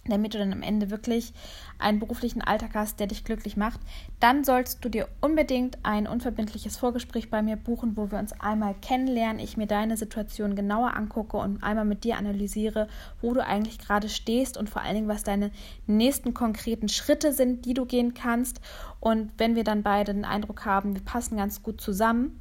damit 0.08 0.34
du 0.34 0.38
dann 0.38 0.52
am 0.52 0.62
Ende 0.62 0.90
wirklich 0.90 1.32
einen 1.78 1.98
beruflichen 1.98 2.42
Alltag 2.42 2.70
hast, 2.74 3.00
der 3.00 3.06
dich 3.06 3.24
glücklich 3.24 3.56
macht, 3.56 3.80
dann 4.20 4.44
sollst 4.44 4.84
du 4.84 4.88
dir 4.88 5.08
unbedingt 5.20 5.78
ein 5.82 6.06
unverbindliches 6.06 6.76
Vorgespräch 6.76 7.30
bei 7.30 7.42
mir 7.42 7.56
buchen, 7.56 7.96
wo 7.96 8.10
wir 8.10 8.18
uns 8.18 8.32
einmal 8.40 8.74
kennenlernen, 8.80 9.38
ich 9.38 9.56
mir 9.56 9.66
deine 9.66 9.96
Situation 9.96 10.54
genauer 10.54 10.94
angucke 10.94 11.36
und 11.36 11.62
einmal 11.62 11.84
mit 11.84 12.04
dir 12.04 12.16
analysiere, 12.16 12.88
wo 13.20 13.34
du 13.34 13.44
eigentlich 13.44 13.78
gerade 13.78 14.08
stehst 14.08 14.56
und 14.56 14.70
vor 14.70 14.82
allen 14.82 14.94
Dingen, 14.94 15.08
was 15.08 15.24
deine 15.24 15.50
nächsten 15.86 16.34
konkreten 16.34 16.88
Schritte 16.88 17.32
sind, 17.32 17.64
die 17.64 17.74
du 17.74 17.86
gehen 17.86 18.14
kannst. 18.14 18.60
Und 19.00 19.32
wenn 19.38 19.56
wir 19.56 19.64
dann 19.64 19.82
beide 19.82 20.14
den 20.14 20.24
Eindruck 20.24 20.64
haben, 20.64 20.94
wir 20.94 21.02
passen 21.02 21.36
ganz 21.36 21.62
gut 21.62 21.80
zusammen, 21.80 22.40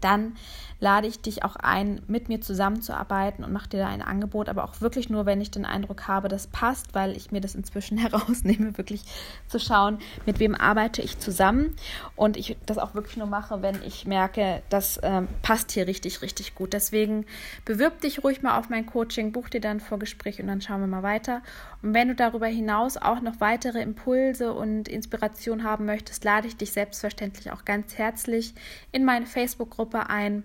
dann 0.00 0.36
lade 0.78 1.06
ich 1.06 1.20
dich 1.20 1.42
auch 1.42 1.56
ein, 1.56 2.02
mit 2.06 2.28
mir 2.28 2.40
zusammenzuarbeiten 2.40 3.44
und 3.44 3.52
mache 3.52 3.68
dir 3.70 3.78
da 3.78 3.88
ein 3.88 4.02
Angebot, 4.02 4.48
aber 4.48 4.64
auch 4.64 4.80
wirklich 4.80 5.08
nur, 5.08 5.24
wenn 5.24 5.40
ich 5.40 5.50
den 5.50 5.64
Eindruck 5.64 6.06
habe, 6.06 6.28
das 6.28 6.46
passt, 6.48 6.94
weil 6.94 7.16
ich 7.16 7.32
mir 7.32 7.40
das 7.40 7.54
inzwischen 7.54 7.96
herausnehme, 7.98 8.76
wirklich 8.76 9.02
zu 9.48 9.58
schauen, 9.58 9.98
mit 10.26 10.38
wem 10.38 10.54
arbeite 10.54 11.00
ich 11.00 11.18
zusammen 11.18 11.74
und 12.14 12.36
ich 12.36 12.56
das 12.66 12.78
auch 12.78 12.94
wirklich 12.94 13.16
nur 13.16 13.26
mache, 13.26 13.62
wenn 13.62 13.82
ich 13.82 14.06
merke, 14.06 14.62
das 14.68 15.00
ähm, 15.02 15.28
passt 15.42 15.72
hier 15.72 15.86
richtig, 15.86 16.22
richtig 16.22 16.54
gut. 16.54 16.72
Deswegen 16.72 17.24
bewirb 17.64 18.00
dich 18.00 18.22
ruhig 18.22 18.42
mal 18.42 18.58
auf 18.58 18.68
mein 18.68 18.86
Coaching, 18.86 19.32
buch 19.32 19.48
dir 19.48 19.60
dann 19.60 19.78
ein 19.78 19.80
Vorgespräch 19.80 20.40
und 20.40 20.46
dann 20.46 20.60
schauen 20.60 20.80
wir 20.80 20.86
mal 20.86 21.02
weiter. 21.02 21.42
Und 21.86 21.94
wenn 21.94 22.08
du 22.08 22.16
darüber 22.16 22.48
hinaus 22.48 22.96
auch 22.96 23.20
noch 23.20 23.40
weitere 23.40 23.80
Impulse 23.80 24.52
und 24.52 24.88
Inspiration 24.88 25.62
haben 25.62 25.84
möchtest, 25.84 26.24
lade 26.24 26.48
ich 26.48 26.56
dich 26.56 26.72
selbstverständlich 26.72 27.52
auch 27.52 27.64
ganz 27.64 27.96
herzlich 27.96 28.54
in 28.90 29.04
meine 29.04 29.24
Facebook-Gruppe 29.24 30.10
ein 30.10 30.42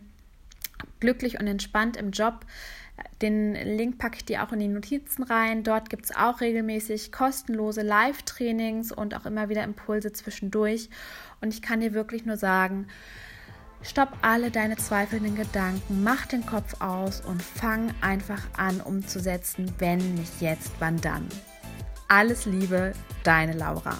glücklich 0.99 1.39
und 1.39 1.47
entspannt 1.47 1.97
im 1.97 2.11
Job. 2.11 2.45
Den 3.23 3.55
Link 3.55 3.97
packe 3.97 4.17
ich 4.17 4.25
dir 4.25 4.43
auch 4.43 4.51
in 4.51 4.59
die 4.59 4.67
Notizen 4.67 5.23
rein. 5.23 5.63
Dort 5.63 5.89
gibt 5.89 6.05
es 6.05 6.15
auch 6.15 6.41
regelmäßig 6.41 7.11
kostenlose 7.11 7.81
Live-Trainings 7.81 8.91
und 8.91 9.15
auch 9.15 9.25
immer 9.25 9.49
wieder 9.49 9.63
Impulse 9.63 10.13
zwischendurch. 10.13 10.91
Und 11.41 11.55
ich 11.55 11.63
kann 11.63 11.79
dir 11.79 11.95
wirklich 11.95 12.23
nur 12.23 12.37
sagen, 12.37 12.85
stopp 13.83 14.09
alle 14.21 14.51
deine 14.51 14.77
zweifelnden 14.77 15.35
Gedanken, 15.35 16.03
mach 16.03 16.25
den 16.25 16.45
Kopf 16.45 16.81
aus 16.81 17.21
und 17.21 17.41
fang 17.41 17.93
einfach 18.01 18.41
an 18.57 18.81
umzusetzen, 18.81 19.73
wenn 19.79 20.15
nicht 20.15 20.41
jetzt, 20.41 20.71
wann 20.79 20.99
dann. 21.01 21.27
Alles 22.07 22.45
Liebe, 22.45 22.93
deine 23.23 23.53
Laura. 23.53 23.97